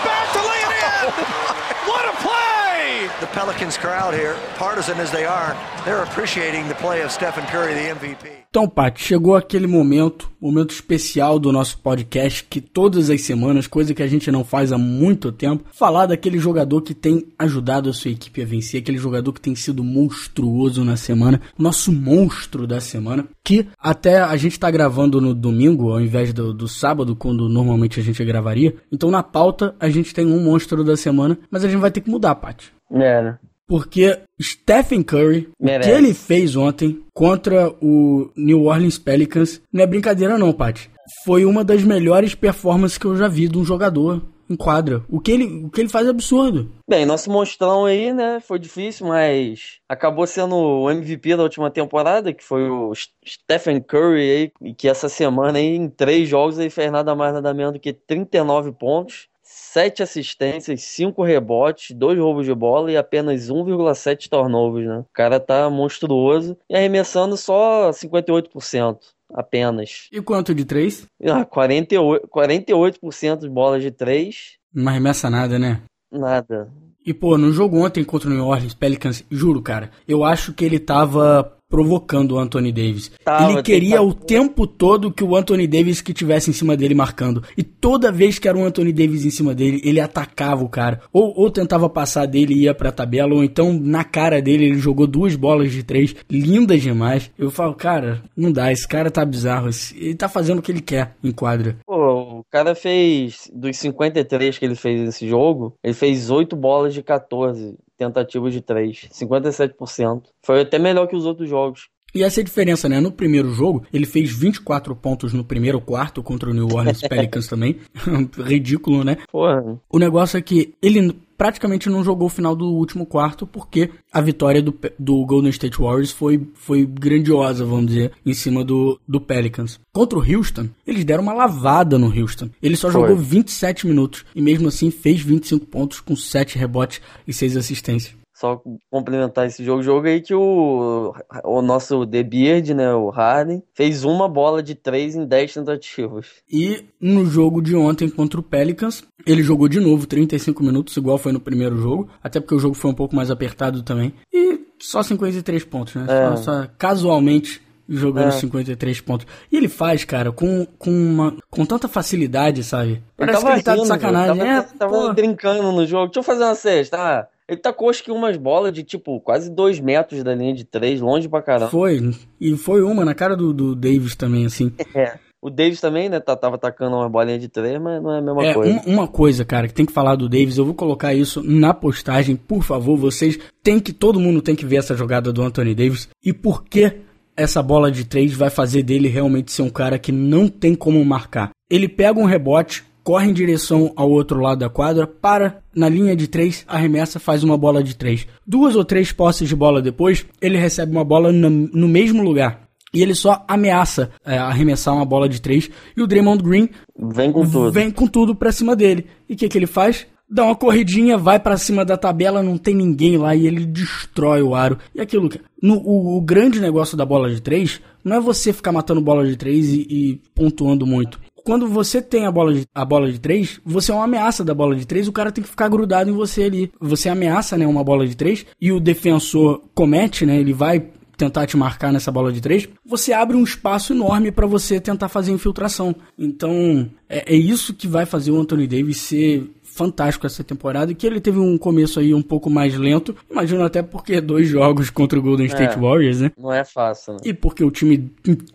The 3.19 3.27
Pelicans 3.27 3.77
crowd 3.77 4.13
here, 4.13 4.33
partisan 4.57 4.97
as 4.97 5.11
they 5.11 5.25
are, 5.25 5.53
they're 5.83 6.03
appreciating 6.03 6.69
the 6.69 6.75
play 6.75 7.01
of 7.03 7.11
Stephen 7.11 7.45
Curry, 7.47 7.73
the 7.73 7.89
MVP. 7.93 8.39
Então, 8.49 8.65
Paty, 8.65 9.03
chegou 9.03 9.35
aquele 9.35 9.67
momento, 9.67 10.31
momento 10.39 10.71
especial 10.71 11.38
do 11.38 11.51
nosso 11.51 11.77
podcast, 11.79 12.45
que 12.49 12.61
todas 12.61 13.09
as 13.09 13.19
semanas, 13.21 13.67
coisa 13.67 13.93
que 13.93 14.01
a 14.01 14.07
gente 14.07 14.31
não 14.31 14.45
faz 14.45 14.71
há 14.71 14.77
muito 14.77 15.33
tempo, 15.33 15.65
falar 15.73 16.05
daquele 16.05 16.39
jogador 16.39 16.81
que 16.81 16.93
tem 16.93 17.27
ajudado 17.38 17.89
a 17.89 17.93
sua 17.93 18.09
equipe 18.09 18.41
a 18.41 18.45
vencer, 18.45 18.81
aquele 18.81 18.97
jogador 18.97 19.33
que 19.33 19.41
tem 19.41 19.53
sido 19.53 19.83
monstruoso 19.83 20.85
na 20.85 20.95
semana, 20.95 21.41
nosso 21.57 21.91
monstro 21.91 22.65
da 22.65 22.79
semana, 22.79 23.27
que 23.43 23.67
até 23.77 24.21
a 24.21 24.38
gente 24.38 24.53
está 24.53 24.71
gravando 24.71 25.19
no 25.19 25.35
domingo, 25.35 25.91
ao 25.91 25.99
invés 25.99 26.31
do, 26.31 26.53
do 26.53 26.69
sábado, 26.69 27.17
quando 27.17 27.49
normalmente 27.49 27.99
a 27.99 28.03
gente 28.03 28.23
gravaria. 28.23 28.73
Então, 28.89 29.11
na 29.11 29.21
pauta, 29.21 29.75
a 29.77 29.89
gente 29.89 30.13
tem 30.13 30.25
um 30.25 30.41
monstro 30.41 30.85
da 30.85 30.95
semana, 30.95 31.38
mas 31.51 31.65
a 31.65 31.67
gente 31.67 31.81
vai 31.81 31.91
ter 31.91 31.99
que 31.99 32.09
mudar, 32.09 32.33
Paty. 32.35 32.78
Né? 32.89 33.38
Porque 33.67 34.17
Stephen 34.41 35.03
Curry, 35.03 35.50
o 35.60 35.65
que 35.65 35.89
ele 35.89 36.13
fez 36.13 36.55
ontem 36.55 37.03
contra 37.13 37.69
o 37.79 38.31
New 38.36 38.65
Orleans 38.65 38.98
Pelicans, 38.98 39.62
não 39.72 39.84
é 39.84 39.88
brincadeira 39.88 40.39
não, 40.39 40.51
Paty. 40.51 40.89
Foi 41.24 41.46
uma 41.46 41.63
das 41.63 41.84
melhores 41.84 42.34
performances 42.34 42.98
que 42.98 43.05
eu 43.05 43.15
já 43.15 43.27
vi 43.27 43.48
de 43.48 43.58
um 43.60 43.63
jogador 43.63 44.24
em 44.50 44.55
quadra. 44.55 45.03
O 45.08 45.19
que 45.19 45.31
ele, 45.31 45.65
o 45.65 45.69
que 45.69 45.81
ele 45.81 45.89
faz 45.89 46.08
é 46.08 46.10
absurdo. 46.10 46.72
Bem, 46.89 47.05
nosso 47.05 47.29
monstrão 47.29 47.86
aí, 47.86 48.12
né, 48.12 48.39
foi 48.39 48.58
difícil, 48.58 49.08
mas 49.08 49.77
acabou 49.88 50.25
sendo 50.25 50.55
o 50.55 50.89
MVP 50.89 51.36
da 51.36 51.43
última 51.43 51.69
temporada, 51.69 52.34
que 52.34 52.43
foi 52.43 52.67
o 52.67 52.91
Stephen 53.24 53.79
Curry 53.81 54.51
aí, 54.62 54.74
que 54.74 54.89
essa 54.89 55.08
semana 55.08 55.60
aí, 55.60 55.75
em 55.75 55.88
três 55.88 56.27
jogos 56.27 56.58
ele 56.58 56.72
fez 56.72 56.91
nada 56.91 57.13
mais 57.13 57.34
nada 57.34 57.53
menos 57.53 57.74
do 57.74 57.79
que 57.79 57.93
39 57.93 58.72
pontos 58.72 59.27
sete 59.71 60.01
assistências, 60.01 60.81
cinco 60.81 61.23
rebotes, 61.23 61.95
dois 61.95 62.17
roubos 62.17 62.45
de 62.45 62.53
bola 62.53 62.91
e 62.91 62.97
apenas 62.97 63.49
1,7 63.49 64.27
turnovers, 64.27 64.88
né? 64.88 64.99
O 64.99 65.05
cara 65.13 65.39
tá 65.39 65.69
monstruoso 65.69 66.57
e 66.69 66.75
arremessando 66.75 67.38
só 67.38 67.91
58% 67.91 68.97
apenas. 69.33 70.07
E 70.11 70.21
quanto 70.21 70.55
de 70.55 70.65
três? 70.65 71.05
Ah, 71.23 71.45
48%, 71.45 72.27
48 72.29 72.99
de 73.39 73.49
bolas 73.49 73.83
de 73.83 73.91
três. 73.91 74.57
Não 74.73 74.91
arremessa 74.91 75.29
nada, 75.29 75.59
né? 75.59 75.81
Nada. 76.11 76.71
E, 77.09 77.13
pô, 77.13 77.39
no 77.39 77.51
jogo 77.51 77.83
ontem 77.83 78.03
contra 78.03 78.29
o 78.29 78.31
New 78.31 78.45
Orleans 78.45 78.75
Pelicans, 78.75 79.23
juro, 79.31 79.63
cara, 79.63 79.89
eu 80.07 80.23
acho 80.23 80.53
que 80.53 80.63
ele 80.63 80.77
tava 80.77 81.57
provocando 81.67 82.33
o 82.33 82.39
Anthony 82.39 82.71
Davis. 82.71 83.11
Tava, 83.23 83.51
ele 83.51 83.63
queria 83.63 84.01
o 84.01 84.13
tempo 84.13 84.65
todo 84.65 85.11
que 85.11 85.23
o 85.23 85.35
Anthony 85.35 85.67
Davis 85.67 86.01
que 86.01 86.13
tivesse 86.13 86.49
em 86.49 86.53
cima 86.53 86.75
dele 86.75 86.95
marcando. 86.95 87.43
E 87.55 87.63
toda 87.63 88.11
vez 88.11 88.39
que 88.39 88.47
era 88.47 88.57
o 88.57 88.63
Anthony 88.63 88.91
Davis 88.91 89.23
em 89.23 89.29
cima 89.29 89.53
dele, 89.53 89.79
ele 89.83 89.99
atacava 89.99 90.63
o 90.63 90.69
cara. 90.69 91.01
Ou, 91.13 91.33
ou 91.35 91.49
tentava 91.51 91.87
passar 91.87 92.25
dele 92.25 92.55
e 92.55 92.63
ia 92.63 92.73
pra 92.73 92.91
tabela, 92.91 93.35
ou 93.35 93.43
então 93.43 93.71
na 93.73 94.03
cara 94.03 94.41
dele 94.41 94.65
ele 94.65 94.79
jogou 94.79 95.05
duas 95.05 95.35
bolas 95.35 95.71
de 95.71 95.83
três, 95.83 96.15
lindas 96.29 96.81
demais. 96.81 97.31
Eu 97.37 97.51
falo, 97.51 97.75
cara, 97.75 98.21
não 98.35 98.51
dá, 98.51 98.71
esse 98.71 98.87
cara 98.87 99.11
tá 99.11 99.23
bizarro. 99.23 99.69
Ele 99.95 100.15
tá 100.15 100.27
fazendo 100.27 100.59
o 100.59 100.61
que 100.61 100.71
ele 100.71 100.81
quer 100.81 101.15
em 101.23 101.31
quadra. 101.31 101.77
Pô, 101.85 102.18
o 102.39 102.43
cara 102.50 102.74
fez, 102.74 103.50
dos 103.53 103.77
53 103.77 104.58
que 104.58 104.65
ele 104.65 104.75
fez 104.75 105.01
nesse 105.01 105.27
jogo, 105.27 105.75
ele 105.84 105.93
fez 105.93 106.29
8 106.29 106.55
bolas 106.55 106.93
de 106.93 107.03
14 107.03 107.77
tentativas 107.98 108.53
de 108.53 108.62
3, 108.62 109.10
57%. 109.12 110.24
Foi 110.41 110.62
até 110.62 110.79
melhor 110.79 111.08
que 111.08 111.15
os 111.15 111.25
outros 111.25 111.50
jogos. 111.50 111.89
E 112.13 112.23
essa 112.23 112.39
é 112.39 112.41
a 112.41 112.45
diferença, 112.45 112.89
né? 112.89 112.99
No 112.99 113.11
primeiro 113.11 113.51
jogo, 113.53 113.83
ele 113.93 114.05
fez 114.05 114.31
24 114.31 114.95
pontos 114.95 115.33
no 115.33 115.43
primeiro 115.43 115.79
quarto 115.79 116.23
contra 116.23 116.49
o 116.49 116.53
New 116.53 116.67
Orleans 116.67 117.01
Pelicans 117.07 117.47
também. 117.47 117.77
Ridículo, 118.37 119.03
né? 119.03 119.17
Porra. 119.31 119.79
O 119.89 119.99
negócio 119.99 120.37
é 120.37 120.41
que 120.41 120.73
ele 120.81 121.15
praticamente 121.39 121.89
não 121.89 122.03
jogou 122.03 122.27
o 122.27 122.29
final 122.29 122.53
do 122.53 122.65
último 122.65 123.05
quarto 123.05 123.47
porque 123.47 123.89
a 124.11 124.19
vitória 124.19 124.61
do, 124.61 124.77
do 124.99 125.25
Golden 125.25 125.49
State 125.51 125.79
Warriors 125.79 126.11
foi, 126.11 126.45
foi 126.53 126.85
grandiosa, 126.85 127.63
vamos 127.63 127.87
dizer, 127.87 128.11
em 128.25 128.33
cima 128.33 128.61
do, 128.61 128.99
do 129.07 129.21
Pelicans. 129.21 129.79
Contra 129.93 130.19
o 130.19 130.21
Houston, 130.21 130.67
eles 130.85 131.05
deram 131.05 131.23
uma 131.23 131.33
lavada 131.33 131.97
no 131.97 132.07
Houston. 132.07 132.49
Ele 132.61 132.75
só 132.75 132.91
foi. 132.91 133.01
jogou 133.01 133.15
27 133.15 133.87
minutos 133.87 134.25
e 134.35 134.41
mesmo 134.41 134.67
assim 134.67 134.91
fez 134.91 135.21
25 135.21 135.65
pontos 135.67 136.01
com 136.01 136.13
7 136.13 136.57
rebotes 136.57 136.99
e 137.25 137.31
6 137.31 137.55
assistências 137.55 138.18
só 138.39 138.62
complementar 138.89 139.48
esse 139.48 139.63
jogo, 139.65 139.84
jogo 139.84 140.08
aí 140.08 140.22
que 140.22 140.34
o, 140.34 141.13
o 141.43 141.62
nosso 141.62 142.08
The 142.08 142.24
Beard, 142.24 142.69
né, 142.69 142.93
o 142.93 143.10
Harden, 143.10 143.62
fez 143.74 144.05
uma 144.05 144.29
bola 144.29 144.63
de 144.63 144.75
três 144.75 145.13
em 145.13 145.25
10 145.25 145.55
tentativas. 145.55 146.27
E 146.50 146.86
no 147.01 147.25
jogo 147.25 147.62
de 147.62 147.75
ontem 147.75 148.10
contra 148.10 148.39
o 148.39 148.43
Pelicans, 148.43 149.03
ele 149.25 149.43
jogou 149.43 149.67
de 149.67 149.81
novo 149.81 150.08
35 150.08 150.63
minutos, 150.63 150.96
igual 150.96 151.17
foi 151.17 151.34
no 151.34 151.39
primeiro 151.39 151.77
jogo, 151.77 152.08
até 152.24 152.39
porque 152.39 152.55
o 152.55 152.60
jogo 152.60 152.75
foi 152.75 152.89
um 152.89 152.96
pouco 152.96 153.13
mais 153.13 153.29
apertado 153.29 153.84
também. 153.84 154.13
E 154.34 154.62
só 154.79 155.03
53 155.03 155.65
pontos, 155.65 155.96
né? 155.96 156.05
É. 156.08 156.38
Só, 156.38 156.43
só 156.43 156.67
casualmente 156.77 157.62
jogando 157.89 158.29
é. 158.29 158.31
53 158.31 159.01
pontos. 159.01 159.27
E 159.51 159.58
ele 159.58 159.67
faz, 159.67 160.05
cara, 160.05 160.31
com, 160.31 160.65
com, 160.77 160.91
uma, 160.91 161.36
com 161.50 161.65
tanta 161.65 161.89
facilidade, 161.89 162.63
sabe? 162.63 163.03
Parece 163.17 163.43
que 163.43 163.51
ele 163.51 163.63
tá 163.63 163.72
rindo, 163.74 163.81
de 163.81 163.88
sacanagem. 163.89 164.38
Tava, 164.38 164.50
é, 164.50 164.62
tava 164.77 165.13
brincando 165.13 165.72
no 165.72 165.86
jogo. 165.86 166.05
Deixa 166.05 166.19
eu 166.19 166.24
fazer 166.24 166.43
uma 166.43 166.55
cesta. 166.55 166.98
Ah, 166.98 167.27
ele 167.50 167.60
tacou 167.60 167.89
acho 167.89 168.03
que 168.03 168.12
umas 168.12 168.38
bolas 168.38 168.72
de 168.72 168.84
tipo 168.84 169.20
quase 169.20 169.50
dois 169.50 169.79
metros 169.79 170.24
da 170.24 170.36
linha 170.36 170.53
de 170.53 170.63
três, 170.63 171.01
longe 171.01 171.27
pra 171.27 171.41
caramba. 171.41 171.72
Foi, 171.72 172.00
e 172.39 172.56
foi 172.56 172.84
uma 172.84 173.03
na 173.03 173.15
cara 173.15 173.36
do, 173.36 173.51
do 173.51 173.75
Davis 173.75 174.15
também, 174.15 174.46
assim. 174.46 174.72
É. 174.94 175.18
O 175.41 175.50
Davis 175.50 175.79
também, 175.79 176.10
né, 176.10 176.20
tava 176.20 176.56
atacando 176.56 176.98
uma 176.98 177.08
bolinha 177.08 177.39
de 177.39 177.48
três, 177.48 177.82
mas 177.82 178.03
não 178.03 178.13
é 178.13 178.20
a 178.20 178.22
mesma 178.22 178.46
é, 178.46 178.53
coisa. 178.53 178.74
Uma, 178.74 178.84
uma 178.86 179.08
coisa, 179.08 179.46
cara, 179.46 179.70
que 179.70 179.74
tem 179.74 179.86
que 179.86 179.94
falar 179.94 180.15
do 180.15 180.27
Davis, 180.27 180.58
eu 180.58 180.65
vou 180.65 180.74
colocar 180.74 181.13
isso 181.13 181.41
na 181.41 181.74
postagem, 181.74 182.36
por 182.36 182.62
favor, 182.62 182.98
vocês 182.98 183.39
tem 183.63 183.79
que, 183.79 183.94
todo 183.94 184.20
mundo 184.20 184.41
tem 184.41 184.53
que 184.53 184.65
ver 184.65 184.75
essa 184.75 184.96
jogada 184.96 185.32
do 185.32 185.41
Anthony 185.41 185.74
Davis 185.74 186.10
e 186.24 186.34
por 186.34 186.65
que 186.65 186.94
essa 187.38 187.63
bola 187.63 187.89
de 187.89 188.03
três 188.03 188.34
vai 188.34 188.50
fazer 188.50 188.84
dele 188.84 189.08
realmente 189.08 189.53
ser 189.53 189.62
um 189.62 189.70
cara 189.70 189.98
que 189.98 190.12
não 190.12 190.50
tem 190.50 190.75
como 190.75 191.03
marcar. 191.06 191.51
Ele 191.70 191.88
pega 191.88 192.20
um 192.20 192.25
rebote, 192.25 192.84
corre 193.09 193.27
em 193.27 193.33
direção 193.33 193.91
ao 193.95 194.07
outro 194.07 194.39
lado 194.39 194.59
da 194.59 194.69
quadra, 194.69 195.07
para 195.07 195.63
na 195.73 195.89
linha 195.89 196.15
de 196.15 196.27
três, 196.27 196.63
arremessa, 196.67 197.19
faz 197.19 197.43
uma 197.43 197.57
bola 197.57 197.81
de 197.81 197.95
três. 197.95 198.27
Duas 198.45 198.75
ou 198.75 198.85
três 198.85 199.11
posses 199.11 199.49
de 199.49 199.55
bola 199.55 199.81
depois, 199.81 200.27
ele 200.39 200.59
recebe 200.59 200.91
uma 200.91 201.03
bola 201.03 201.31
no, 201.31 201.49
no 201.49 201.87
mesmo 201.87 202.21
lugar. 202.21 202.69
E 202.93 203.01
ele 203.01 203.15
só 203.15 203.43
ameaça 203.47 204.11
é, 204.23 204.37
arremessar 204.37 204.93
uma 204.93 205.05
bola 205.05 205.27
de 205.27 205.41
três. 205.41 205.71
E 205.97 206.03
o 206.03 206.05
Draymond 206.05 206.43
Green 206.43 206.69
vem 206.95 207.31
com 207.31 207.41
tudo, 207.49 207.71
vem 207.71 207.89
com 207.89 208.05
tudo 208.05 208.35
pra 208.35 208.51
cima 208.51 208.75
dele. 208.75 209.07
E 209.27 209.33
o 209.33 209.35
que, 209.35 209.49
que 209.49 209.57
ele 209.57 209.65
faz? 209.65 210.05
Dá 210.29 210.45
uma 210.45 210.55
corridinha, 210.55 211.17
vai 211.17 211.39
para 211.39 211.57
cima 211.57 211.83
da 211.83 211.97
tabela, 211.97 212.43
não 212.43 212.59
tem 212.59 212.75
ninguém 212.75 213.17
lá 213.17 213.35
e 213.35 213.47
ele 213.47 213.65
destrói 213.65 214.43
o 214.43 214.53
aro. 214.53 214.77
E 214.93 215.01
aquilo. 215.01 215.27
No, 215.59 215.77
o, 215.77 216.15
o 216.15 216.21
grande 216.21 216.59
negócio 216.59 216.95
da 216.95 217.07
bola 217.07 217.33
de 217.33 217.41
três 217.41 217.81
não 218.03 218.17
é 218.17 218.19
você 218.19 218.53
ficar 218.53 218.71
matando 218.71 219.01
bola 219.01 219.25
de 219.25 219.35
três 219.35 219.67
e, 219.69 219.87
e 219.89 220.21
pontuando 220.35 220.85
muito 220.85 221.19
quando 221.43 221.67
você 221.67 222.01
tem 222.01 222.25
a 222.25 222.31
bola 222.31 222.53
de, 222.53 222.65
a 222.74 222.86
bola 222.86 223.12
de 223.12 223.19
três, 223.19 223.60
você 223.65 223.91
é 223.91 223.96
uma 223.96 224.03
ameaça 224.03 224.43
da 224.43 224.53
bola 224.53 224.75
de 224.75 224.86
três, 224.86 225.08
o 225.08 225.12
cara 225.12 225.31
tem 225.31 225.43
que 225.43 225.50
ficar 225.50 225.67
grudado 225.67 226.10
em 226.10 226.13
você 226.13 226.43
ali. 226.43 226.72
Você 226.79 227.10
ameaça, 227.10 227.58
né, 227.58 227.65
uma 227.65 227.84
bola 227.84 228.08
de 228.08 228.15
três 228.15 228.46
e 228.60 228.72
o 228.72 228.79
defensor 228.79 229.62
comete, 229.74 230.25
né, 230.25 230.39
ele 230.39 230.53
vai 230.53 230.86
tentar 231.19 231.46
te 231.46 231.58
marcar 231.58 231.91
nessa 231.91 232.10
bola 232.12 232.31
de 232.31 232.39
três, 232.39 232.67
você 232.86 233.12
abre 233.12 233.36
um 233.36 233.43
espaço 233.43 233.91
enorme 233.91 234.31
para 234.31 234.48
você 234.48 234.79
tentar 234.79 235.10
fazer 235.10 235.34
infiltração. 235.34 235.93
Então, 236.17 236.89
é, 237.10 237.36
é, 237.36 237.36
isso 237.36 237.74
que 237.74 237.88
vai 237.88 238.05
fazer 238.05 238.31
o 238.31 238.39
Anthony 238.39 238.65
Davis 238.65 239.01
ser 239.01 239.51
fantástico 239.79 240.27
essa 240.27 240.43
temporada 240.43 240.91
e 240.91 240.95
que 240.95 241.07
ele 241.07 241.21
teve 241.21 241.39
um 241.39 241.57
começo 241.57 242.01
aí 242.01 242.13
um 242.13 242.21
pouco 242.21 242.50
mais 242.50 242.75
lento. 242.77 243.15
Imagino 243.31 243.63
até 243.63 243.81
porque 243.81 244.19
dois 244.19 244.50
jogos 244.50 244.89
contra 244.91 245.17
o 245.17 245.21
Golden 245.21 245.45
State 245.45 245.77
é, 245.77 245.79
Warriors, 245.79 246.19
né? 246.19 246.31
Não 246.38 246.51
é 246.51 246.65
fácil. 246.65 247.13
Né? 247.13 247.19
E 247.24 247.33
porque 247.33 247.63
o 247.63 247.71
time, 247.71 248.12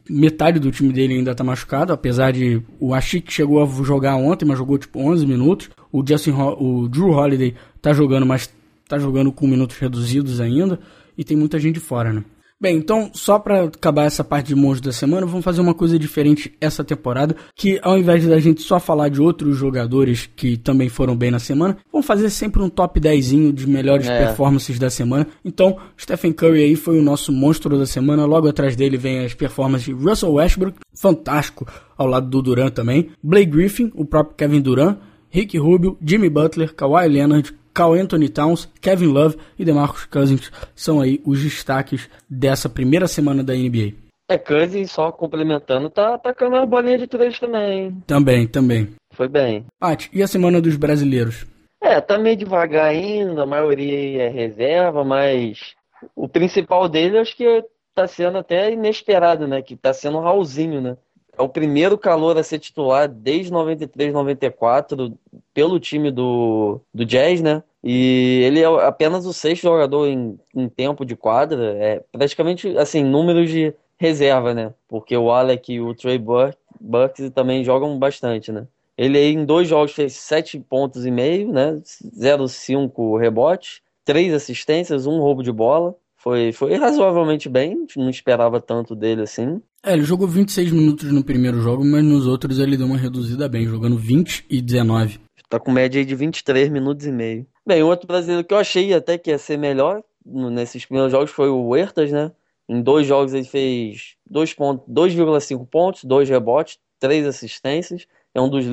metade 0.09 0.59
do 0.59 0.71
time 0.71 0.93
dele 0.93 1.15
ainda 1.15 1.35
tá 1.35 1.43
machucado, 1.43 1.95
apesar 1.95 2.31
de 2.31 2.61
o 2.79 2.93
Ashik 2.93 3.33
chegou 3.33 3.63
a 3.63 3.67
jogar 3.83 4.17
ontem, 4.17 4.45
mas 4.45 4.59
jogou 4.59 4.77
tipo 4.77 5.01
11 5.01 5.27
minutos. 5.27 5.71
O 5.91 6.05
Justin, 6.07 6.33
o 6.33 6.89
Drew 6.89 7.09
Holiday 7.09 7.55
tá 7.81 7.95
jogando, 7.95 8.27
mas 8.27 8.53
tá 8.87 8.99
jogando 8.99 9.33
com 9.33 9.47
minutos 9.47 9.79
reduzidos 9.79 10.43
ainda. 10.43 10.79
E 11.17 11.25
tem 11.25 11.37
muita 11.37 11.59
gente 11.59 11.81
fora, 11.81 12.13
né? 12.13 12.23
Bem, 12.61 12.77
então, 12.77 13.11
só 13.13 13.39
para 13.39 13.65
acabar 13.65 14.05
essa 14.05 14.23
parte 14.23 14.49
de 14.49 14.55
monstros 14.55 14.81
da 14.81 14.93
semana, 14.93 15.27
vamos 15.27 15.45
fazer 15.45 15.61
uma 15.61 15.75
coisa 15.75 15.99
diferente 15.99 16.55
essa 16.61 16.85
temporada, 16.85 17.37
que 17.55 17.79
ao 17.83 17.99
invés 17.99 18.25
da 18.27 18.39
gente 18.39 18.63
só 18.63 18.79
falar 18.79 19.09
de 19.09 19.21
outros 19.21 19.57
jogadores 19.57 20.31
que 20.35 20.57
também 20.57 20.89
foram 20.89 21.17
bem 21.17 21.31
na 21.31 21.39
semana, 21.39 21.77
vamos 21.93 22.07
fazer 22.07 22.31
sempre 22.31 22.63
um 22.63 22.69
top 22.71 23.01
10 23.01 23.27
de 23.53 23.69
melhores 23.69 24.09
é. 24.09 24.27
performances 24.27 24.79
da 24.79 24.89
semana. 24.89 25.27
Então, 25.45 25.77
Stephen 26.01 26.33
Curry 26.33 26.63
aí 26.63 26.77
foi 26.77 26.99
o 26.99 27.03
nosso 27.03 27.33
monstro 27.33 27.77
da 27.77 27.87
semana, 27.87 28.25
logo 28.25 28.49
atrás 28.49 28.77
dele 28.77 28.97
vem 28.97 29.25
as 29.25 29.35
performances 29.35 29.87
de 29.87 29.93
Russell 29.93 30.33
Westbrook, 30.33 30.79
fantástico, 30.95 31.67
ao 31.99 32.07
lado 32.07 32.29
do 32.29 32.41
Durant 32.41 32.73
também, 32.73 33.11
Blake 33.23 33.51
Griffin, 33.51 33.91
o 33.95 34.05
próprio 34.05 34.37
Kevin 34.37 34.61
Durant, 34.61 34.99
Rick 35.29 35.59
Rubio, 35.59 35.99
Jimmy 36.01 36.31
Butler, 36.31 36.73
Kawhi 36.73 37.09
Leonard, 37.09 37.53
Carl 37.75 37.95
Anthony 37.95 38.29
Towns, 38.29 38.69
Kevin 38.81 39.09
Love 39.09 39.37
e 39.59 39.65
DeMarcus 39.65 40.05
Cousins 40.07 40.53
são 40.77 41.01
aí 41.01 41.21
os 41.27 41.43
destaques 41.43 42.09
dessa 42.31 42.69
primeira 42.69 43.09
semana 43.09 43.43
da 43.43 43.53
NBA. 43.53 43.95
É, 44.29 44.39
Cousins 44.39 44.91
só 44.91 45.13
complementando, 45.13 45.91
tá 45.91 46.15
atacando 46.15 46.57
a 46.57 46.65
bolinha 46.65 46.97
de 46.97 47.07
três 47.07 47.39
também. 47.39 48.01
Também, 48.07 48.47
também. 48.47 48.95
Foi 49.13 49.29
bem. 49.29 49.67
Paty, 49.79 50.09
e 50.13 50.23
a 50.23 50.27
semana 50.27 50.61
dos 50.61 50.77
brasileiros? 50.77 51.45
É, 51.83 52.01
tá 52.01 52.17
meio 52.17 52.37
devagar 52.37 52.87
ainda, 52.87 53.43
a 53.43 53.47
maioria 53.47 54.23
é 54.23 54.29
reserva, 54.29 55.05
mas 55.05 55.75
o 56.17 56.27
principal 56.27 56.89
dele 56.89 57.19
acho 57.19 57.37
que 57.37 57.65
tá 57.95 58.07
sendo 58.07 58.39
até 58.39 58.73
inesperado, 58.73 59.47
né? 59.47 59.61
Que 59.61 59.77
tá 59.77 59.93
sendo 59.93 60.19
o 60.19 60.23
Raulzinho, 60.23 60.81
né? 60.81 60.97
É 61.37 61.43
o 61.43 61.49
primeiro 61.49 61.99
calor 61.99 62.39
a 62.39 62.43
ser 62.43 62.59
titular 62.59 63.09
desde 63.09 63.53
93, 63.53 64.13
94 64.13 65.17
pelo 65.53 65.81
time 65.81 66.11
do, 66.11 66.81
do 66.93 67.05
Jazz, 67.05 67.41
né? 67.41 67.63
E 67.83 68.43
ele 68.45 68.61
é 68.61 68.67
apenas 68.87 69.27
o 69.27 69.33
sexto 69.33 69.65
jogador 69.65 70.07
em, 70.07 70.39
em 70.55 70.69
tempo 70.69 71.05
de 71.05 71.17
quadra. 71.17 71.77
É 71.77 72.03
praticamente, 72.13 72.77
assim, 72.79 73.05
números 73.05 73.51
de 73.51 73.75
reserva, 73.99 74.55
né? 74.55 74.73
Porque 74.89 75.17
o 75.17 75.31
Alec 75.31 75.73
e 75.73 75.81
o 75.81 75.95
Trey 75.95 76.19
Burks 76.19 77.31
também 77.35 77.65
jogam 77.65 77.99
bastante, 77.99 78.53
né? 78.53 78.67
Ele 78.97 79.19
aí 79.19 79.33
em 79.33 79.45
dois 79.45 79.69
jogos 79.69 79.93
fez 79.93 80.15
sete 80.15 80.59
pontos 80.61 81.05
e 81.05 81.11
meio, 81.11 81.53
né? 81.53 81.81
0,5 82.17 83.19
rebotes, 83.19 83.81
três 84.05 84.33
assistências, 84.33 85.07
um 85.07 85.19
roubo 85.19 85.43
de 85.43 85.51
bola. 85.51 85.97
Foi, 86.25 86.53
foi 86.53 86.75
razoavelmente 86.77 87.51
bem, 87.51 87.87
não 87.95 88.09
esperava 88.09 88.59
tanto 88.59 88.97
dele 88.97 89.21
assim. 89.21 89.61
É, 89.85 89.93
ele 89.93 90.05
jogou 90.05 90.27
26 90.27 90.73
minutos 90.73 91.13
no 91.13 91.23
primeiro 91.23 91.61
jogo, 91.61 91.85
mas 91.85 92.03
nos 92.03 92.27
outros 92.27 92.59
ele 92.59 92.79
deu 92.79 92.87
uma 92.87 92.97
reduzida 92.97 93.47
bem, 93.47 93.67
jogando 93.67 93.99
20 93.99 94.47
e 94.49 94.63
19. 94.63 95.21
Tá 95.51 95.61
com 95.61 95.71
média 95.71 96.03
de 96.03 96.15
23 96.15 96.71
minutos 96.71 97.05
e 97.05 97.13
meio. 97.13 97.47
Bem, 97.67 97.83
outro 97.83 98.07
brasileiro 98.07 98.43
que 98.43 98.55
eu 98.55 98.59
achei 98.59 98.95
até 98.95 99.19
que 99.19 99.29
ia 99.29 99.37
ser 99.37 99.59
melhor 99.59 100.03
nesses 100.25 100.87
primeiros 100.87 101.13
jogos 101.13 101.31
foi 101.31 101.51
o 101.51 101.69
Huertas, 101.69 102.11
né? 102.11 102.33
Em 102.67 102.81
dois 102.81 103.07
jogos 103.07 103.35
ele 103.35 103.45
fez 103.45 104.17
2,5 104.33 105.69
pontos, 105.69 106.05
2 106.05 106.31
rebotes, 106.31 106.79
3 106.99 107.27
assistências. 107.27 108.07
É 108.35 108.41
um 108.41 108.49
dos 108.49 108.65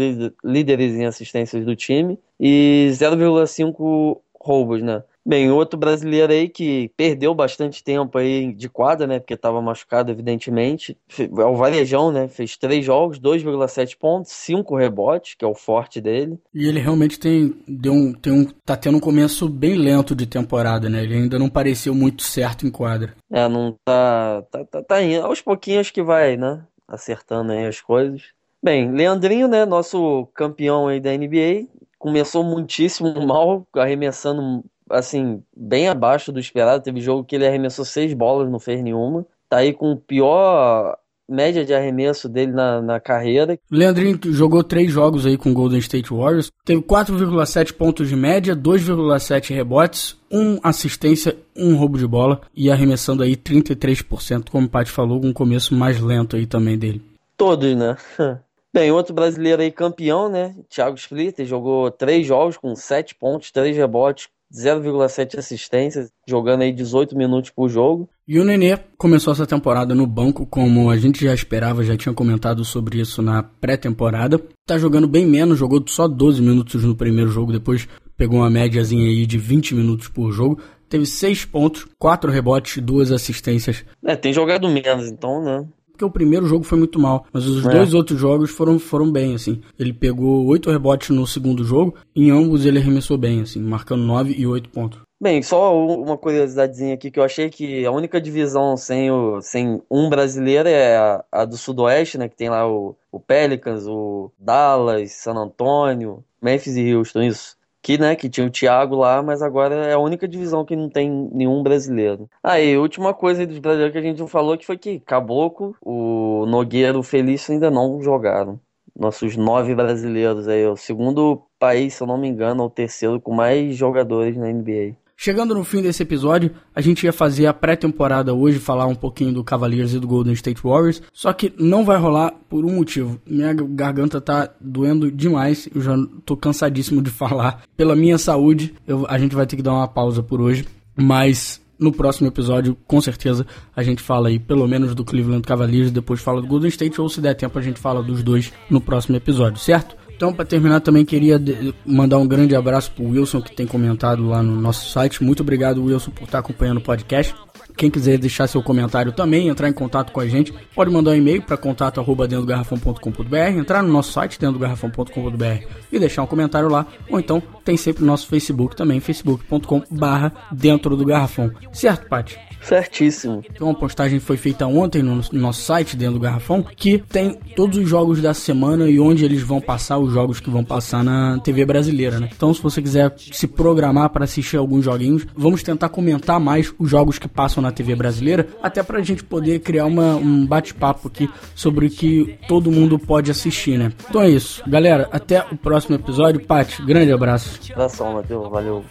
líderes 0.42 0.94
em 0.94 1.06
assistências 1.06 1.66
do 1.66 1.76
time. 1.76 2.18
E 2.40 2.88
0,5 2.94 4.22
roubos, 4.40 4.82
né? 4.82 5.04
Bem, 5.24 5.52
outro 5.52 5.78
brasileiro 5.78 6.34
aí 6.34 6.50
que 6.50 6.92
perdeu 6.98 7.34
bastante 7.36 7.84
tempo 7.84 8.18
aí 8.18 8.52
de 8.54 8.68
quadra, 8.68 9.06
né? 9.06 9.20
Porque 9.20 9.36
estava 9.36 9.62
machucado, 9.62 10.12
evidentemente. 10.12 10.98
É 11.20 11.46
o 11.46 11.56
Varejão, 11.56 12.12
né? 12.12 12.28
Fez 12.28 12.58
três 12.58 12.84
jogos, 12.84 13.20
2,7 13.20 13.96
pontos, 13.98 14.32
5 14.32 14.76
rebotes, 14.76 15.36
que 15.36 15.46
é 15.46 15.48
o 15.48 15.54
forte 15.54 16.02
dele. 16.02 16.40
E 16.54 16.68
ele 16.68 16.80
realmente 16.80 17.20
tem, 17.20 17.56
deu 17.68 17.94
um, 17.94 18.14
tem 18.14 18.34
um, 18.34 18.46
tá 18.66 18.76
tendo 18.76 18.98
um 18.98 19.02
começo 19.02 19.48
bem 19.48 19.76
lento 19.76 20.16
de 20.16 20.26
temporada, 20.26 20.90
né? 20.90 21.04
Ele 21.04 21.14
ainda 21.14 21.38
não 21.38 21.50
pareceu 21.50 21.94
muito 21.94 22.24
certo 22.24 22.66
em 22.66 22.72
quadra. 22.72 23.14
É, 23.32 23.48
não 23.48 23.78
tá. 23.86 24.44
Tá, 24.50 24.66
tá, 24.66 24.82
tá 24.82 25.04
indo. 25.04 25.24
Aos 25.24 25.40
pouquinhos 25.40 25.92
que 25.92 26.02
vai, 26.02 26.36
né? 26.36 26.64
Acertando 26.88 27.52
aí 27.52 27.68
as 27.68 27.80
coisas. 27.80 28.24
Bem, 28.64 28.92
Leandrinho, 28.92 29.48
né? 29.48 29.66
Nosso 29.66 30.28
campeão 30.34 30.88
aí 30.88 31.00
da 31.00 31.16
NBA. 31.16 31.68
Começou 32.00 32.44
muitíssimo 32.44 33.14
mal, 33.26 33.68
arremessando 33.76 34.64
assim, 34.92 35.42
bem 35.56 35.88
abaixo 35.88 36.32
do 36.32 36.40
esperado. 36.40 36.84
Teve 36.84 37.02
jogo 37.02 37.24
que 37.24 37.36
ele 37.36 37.48
arremessou 37.48 37.86
seis 37.86 38.14
bolas, 38.14 38.50
não 38.50 38.60
fez 38.60 38.82
nenhuma. 38.82 39.26
Tá 39.50 39.58
aí 39.58 39.74
com 39.74 39.92
o 39.92 39.98
pior 39.98 40.98
média 41.32 41.64
de 41.64 41.74
arremesso 41.74 42.28
dele 42.28 42.52
na, 42.52 42.82
na 42.82 43.00
carreira. 43.00 43.58
Leandrinho 43.72 44.20
jogou 44.26 44.64
três 44.64 44.92
jogos 44.92 45.26
aí 45.26 45.38
com 45.38 45.52
o 45.52 45.54
Golden 45.54 45.80
State 45.80 46.14
Warriors. 46.14 46.52
Teve 46.66 46.82
4,7 46.82 47.74
pontos 47.74 48.10
de 48.10 48.16
média, 48.16 48.56
2,7 48.56 49.56
rebotes, 49.56 50.18
1 50.30 50.60
assistência, 50.62 51.38
1 51.56 51.76
roubo 51.76 51.98
de 51.98 52.06
bola 52.06 52.42
e 52.56 52.70
arremessando 52.70 53.24
aí 53.24 53.36
33%, 53.36 54.50
como 54.50 54.68
o 54.68 54.70
Paty 54.70 54.92
falou, 54.92 55.22
com 55.22 55.28
um 55.28 55.34
começo 55.34 55.74
mais 55.74 56.00
lento 56.00 56.36
aí 56.36 56.46
também 56.46 56.78
dele. 56.78 57.02
Todos, 57.38 57.76
né? 57.76 57.96
Bem, 58.74 58.90
outro 58.90 59.14
brasileiro 59.14 59.62
aí 59.62 59.72
campeão, 59.72 60.30
né? 60.30 60.56
Thiago 60.70 60.96
Splitter 60.96 61.46
jogou 61.46 61.92
três 61.92 62.26
jogos 62.26 62.56
com 62.58 62.74
7 62.74 63.16
pontos, 63.16 63.52
3 63.52 63.76
rebotes, 63.76 64.30
0,7 64.52 65.38
assistências, 65.38 66.12
jogando 66.28 66.62
aí 66.62 66.72
18 66.72 67.16
minutos 67.18 67.50
por 67.50 67.70
jogo. 67.70 68.10
E 68.28 68.40
o 68.40 68.44
Nenê 68.44 68.78
começou 68.98 69.34
essa 69.34 69.48
temporada 69.48 69.96
no 69.96 70.06
banco, 70.06 70.46
como 70.46 70.90
a 70.90 70.98
gente 70.98 71.24
já 71.24 71.34
esperava, 71.34 71.84
já 71.84 71.96
tinha 71.96 72.14
comentado 72.14 72.64
sobre 72.66 73.00
isso 73.00 73.22
na 73.22 73.42
pré-temporada. 73.42 74.42
Tá 74.66 74.78
jogando 74.78 75.08
bem 75.08 75.26
menos, 75.26 75.58
jogou 75.58 75.84
só 75.88 76.08
12 76.08 76.42
minutos 76.42 76.84
no 76.84 76.96
primeiro 76.96 77.32
jogo, 77.32 77.52
depois 77.52 77.88
pegou 78.18 78.40
uma 78.40 78.50
médiazinha 78.50 79.08
aí 79.08 79.26
de 79.26 79.38
20 79.38 79.74
minutos 79.74 80.08
por 80.08 80.32
jogo. 80.32 80.60
Teve 80.88 81.06
6 81.06 81.46
pontos, 81.46 81.88
4 81.98 82.30
rebotes 82.30 82.76
e 82.76 82.82
2 82.82 83.12
assistências. 83.14 83.86
É, 84.06 84.16
tem 84.16 84.34
jogado 84.34 84.68
menos, 84.68 85.10
então, 85.10 85.42
né? 85.42 85.66
Porque 86.02 86.06
o 86.06 86.10
primeiro 86.10 86.48
jogo 86.48 86.64
foi 86.64 86.78
muito 86.78 87.00
mal, 87.00 87.26
mas 87.32 87.46
os 87.46 87.66
é. 87.66 87.70
dois 87.70 87.94
outros 87.94 88.20
jogos 88.20 88.50
foram, 88.50 88.80
foram 88.80 89.12
bem, 89.12 89.36
assim. 89.36 89.62
Ele 89.78 89.94
pegou 89.94 90.46
oito 90.48 90.72
rebotes 90.72 91.10
no 91.10 91.28
segundo 91.28 91.64
jogo, 91.64 91.96
em 92.16 92.32
ambos 92.32 92.66
ele 92.66 92.80
arremessou 92.80 93.18
bem, 93.18 93.42
assim, 93.42 93.60
marcando 93.60 94.04
nove 94.04 94.34
e 94.34 94.48
oito 94.48 94.70
pontos. 94.70 95.00
Bem, 95.22 95.44
só 95.44 95.78
uma 95.78 96.18
curiosidadezinha 96.18 96.96
aqui 96.96 97.12
que 97.12 97.20
eu 97.20 97.24
achei 97.24 97.48
que 97.52 97.86
a 97.86 97.92
única 97.92 98.20
divisão 98.20 98.76
sem, 98.76 99.12
o, 99.12 99.40
sem 99.42 99.80
um 99.90 100.10
brasileiro 100.10 100.68
é 100.68 100.98
a, 100.98 101.24
a 101.32 101.46
do 101.46 101.58
Sudoeste, 101.58 102.18
né? 102.18 102.28
Que 102.28 102.36
tem 102.36 102.50
lá 102.50 102.68
o, 102.68 102.96
o 103.12 103.20
Pelicans, 103.20 103.86
o 103.86 104.32
Dallas, 104.40 105.12
San 105.12 105.36
Antonio, 105.36 106.24
Memphis 106.42 106.76
e 106.76 106.96
Houston, 106.96 107.22
isso 107.22 107.56
que, 107.82 107.98
né, 107.98 108.15
que 108.15 108.30
tinha 108.30 108.46
o 108.46 108.50
Thiago 108.50 108.96
lá, 108.96 109.22
mas 109.24 109.41
agora 109.41 109.76
é 109.88 109.94
a 109.94 110.00
única 110.00 110.28
divisão 110.28 110.63
que 110.65 110.76
não 110.76 110.89
tem 110.89 111.10
nenhum 111.34 111.63
brasileiro. 111.63 112.30
Aí, 112.44 112.76
ah, 112.76 112.80
última 112.80 113.13
coisa 113.13 113.46
dos 113.46 113.60
brasileiros 113.60 113.94
que 113.94 114.00
a 114.00 114.02
gente 114.02 114.20
não 114.20 114.28
falou 114.28 114.58
que 114.58 114.65
foi 114.65 114.78
que 114.78 115.00
Caboclo, 115.00 115.76
o 115.82 116.46
Nogueira, 116.48 116.98
o 116.98 117.04
Felício 117.04 117.54
ainda 117.54 117.72
não 117.72 118.02
jogaram. 118.02 118.60
Nossos 118.96 119.36
nove 119.36 119.74
brasileiros 119.74 120.48
aí, 120.48 120.65
o 120.67 120.76
segundo 120.76 121.41
país, 121.58 121.94
se 121.96 122.04
eu 122.04 122.08
não 122.08 122.17
me 122.17 122.28
engano, 122.28 122.62
ou 122.63 122.67
o 122.67 122.72
terceiro 122.72 123.20
com 123.22 123.34
mais 123.34 123.76
jogadores 123.76 124.36
na 124.38 124.48
NBA. 124.52 124.96
Chegando 125.24 125.54
no 125.54 125.64
fim 125.64 125.84
desse 125.84 126.02
episódio, 126.02 126.50
a 126.74 126.82
gente 126.82 127.04
ia 127.04 127.14
fazer 127.14 127.46
a 127.46 127.54
pré-temporada 127.54 128.34
hoje, 128.34 128.58
falar 128.58 128.88
um 128.88 128.96
pouquinho 128.96 129.32
do 129.32 129.44
Cavaliers 129.44 129.94
e 129.94 130.00
do 130.00 130.08
Golden 130.08 130.34
State 130.34 130.64
Warriors, 130.64 131.00
só 131.14 131.32
que 131.32 131.54
não 131.60 131.86
vai 131.86 131.96
rolar 131.96 132.34
por 132.50 132.66
um 132.66 132.74
motivo. 132.74 133.22
Minha 133.24 133.54
garganta 133.54 134.20
tá 134.20 134.50
doendo 134.60 135.12
demais, 135.12 135.70
eu 135.76 135.80
já 135.80 135.96
tô 136.26 136.36
cansadíssimo 136.36 137.04
de 137.04 137.12
falar. 137.14 137.62
Pela 137.78 137.96
minha 137.96 138.18
saúde, 138.18 138.74
eu, 138.88 139.06
a 139.08 139.20
gente 139.20 139.36
vai 139.36 139.46
ter 139.46 139.56
que 139.56 139.62
dar 139.62 139.74
uma 139.74 139.88
pausa 139.88 140.24
por 140.24 140.42
hoje, 140.42 140.66
mas 140.96 141.62
no 141.78 141.92
próximo 141.92 142.28
episódio, 142.28 142.76
com 142.88 143.00
certeza, 143.00 143.46
a 143.76 143.84
gente 143.84 144.02
fala 144.02 144.30
aí 144.30 144.40
pelo 144.40 144.68
menos 144.68 144.96
do 144.96 145.06
Cleveland 145.06 145.44
Cavaliers, 145.44 145.92
depois 145.92 146.20
fala 146.20 146.42
do 146.42 146.48
Golden 146.48 146.70
State, 146.70 147.00
ou 147.00 147.08
se 147.08 147.22
der 147.22 147.36
tempo 147.36 147.60
a 147.60 147.62
gente 147.62 147.80
fala 147.80 148.02
dos 148.02 148.24
dois 148.24 148.52
no 148.72 148.82
próximo 148.82 149.18
episódio, 149.18 149.60
certo? 149.60 150.01
Então, 150.22 150.32
para 150.32 150.46
terminar, 150.46 150.82
também 150.82 151.04
queria 151.04 151.42
mandar 151.84 152.20
um 152.20 152.28
grande 152.28 152.56
abraço 152.56 152.92
pro 152.92 153.06
Wilson, 153.06 153.42
que 153.42 153.56
tem 153.56 153.66
comentado 153.66 154.28
lá 154.28 154.44
no 154.44 154.62
nosso 154.62 154.88
site. 154.88 155.24
Muito 155.24 155.42
obrigado, 155.42 155.84
Wilson, 155.84 156.12
por 156.12 156.26
estar 156.26 156.38
acompanhando 156.38 156.78
o 156.78 156.82
podcast. 156.82 157.34
Quem 157.76 157.90
quiser 157.90 158.18
deixar 158.18 158.48
seu 158.48 158.62
comentário 158.62 159.12
também, 159.12 159.48
entrar 159.48 159.70
em 159.70 159.74
contato 159.74 160.12
com 160.12 160.20
a 160.20 160.28
gente, 160.28 160.54
pode 160.76 160.92
mandar 160.92 161.12
um 161.12 161.16
e-mail 161.16 161.42
para 161.42 161.58
contato 161.58 162.00
arroba 162.00 162.28
dentro 162.28 162.46
do 162.46 162.50
garrafão.com.br, 162.50 163.36
entrar 163.58 163.82
no 163.82 163.92
nosso 163.92 164.12
site 164.12 164.40
dentro 164.40 164.54
do 164.54 164.60
garrafão.com.br 164.60 165.66
e 165.92 166.00
deixar 166.00 166.24
um 166.24 166.28
comentário 166.28 166.70
lá, 166.70 166.86
ou 167.10 167.20
então 167.20 167.42
tem 167.64 167.78
sempre 167.78 168.04
o 168.04 168.06
nosso 168.06 168.28
Facebook 168.28 168.76
também, 168.76 169.00
facebook.com 169.00 169.84
barra 169.90 170.32
dentro 170.52 170.96
do 170.96 171.06
garrafão. 171.06 171.52
Certo, 171.72 172.08
Paty? 172.08 172.38
Certíssimo. 172.62 173.44
Então, 173.50 173.68
uma 173.68 173.76
postagem 173.76 174.20
foi 174.20 174.38
feita 174.38 174.68
ontem 174.68 175.02
no 175.02 175.22
nosso 175.34 175.62
site, 175.62 175.98
dentro 175.98 176.16
do 176.16 176.20
Garrafão, 176.20 176.64
que 176.64 177.00
tem 177.00 177.38
todos 177.56 177.78
os 177.78 177.90
jogos 177.90 178.22
da 178.22 178.34
semana 178.34 178.88
e 178.88 179.00
onde 179.00 179.26
eles 179.26 179.42
vão 179.42 179.60
passar 179.60 179.98
os 179.98 180.14
jogos 180.14 180.40
que 180.40 180.50
vão 180.50 180.64
passar 180.64 181.04
na 181.04 181.40
TV 181.40 181.66
brasileira, 181.66 182.20
né? 182.20 182.30
Então, 182.32 182.54
se 182.54 182.62
você 182.62 182.82
quiser 182.82 183.14
se 183.18 183.48
programar 183.48 184.10
para 184.10 184.26
assistir 184.26 184.58
alguns 184.58 184.86
joguinhos, 184.86 185.26
vamos 185.36 185.64
tentar 185.64 185.90
comentar 185.90 186.40
mais 186.40 186.72
os 186.78 186.90
jogos 186.90 187.18
que 187.18 187.28
passam 187.28 187.61
na 187.62 187.71
TV 187.71 187.95
brasileira, 187.95 188.47
até 188.62 188.82
pra 188.84 189.02
gente 189.02 189.24
poder 189.24 189.60
criar 189.60 189.86
uma, 189.86 190.15
um 190.15 190.45
bate-papo 190.45 191.08
aqui 191.08 191.30
sobre 191.56 191.86
o 191.88 191.89
que 191.89 192.38
todo 192.47 192.71
mundo 192.71 192.97
pode 192.97 193.32
assistir, 193.32 193.78
né? 193.78 193.91
Então 194.10 194.21
é 194.21 194.30
isso. 194.30 194.63
Galera, 194.67 195.08
até 195.12 195.45
o 195.52 195.58
próximo 195.58 195.95
episódio. 195.95 196.41
Paty, 196.45 196.82
grande 196.84 197.12
abraço. 197.12 197.60
Abração, 197.71 198.13
Matheus. 198.13 198.50
Valeu. 198.50 198.84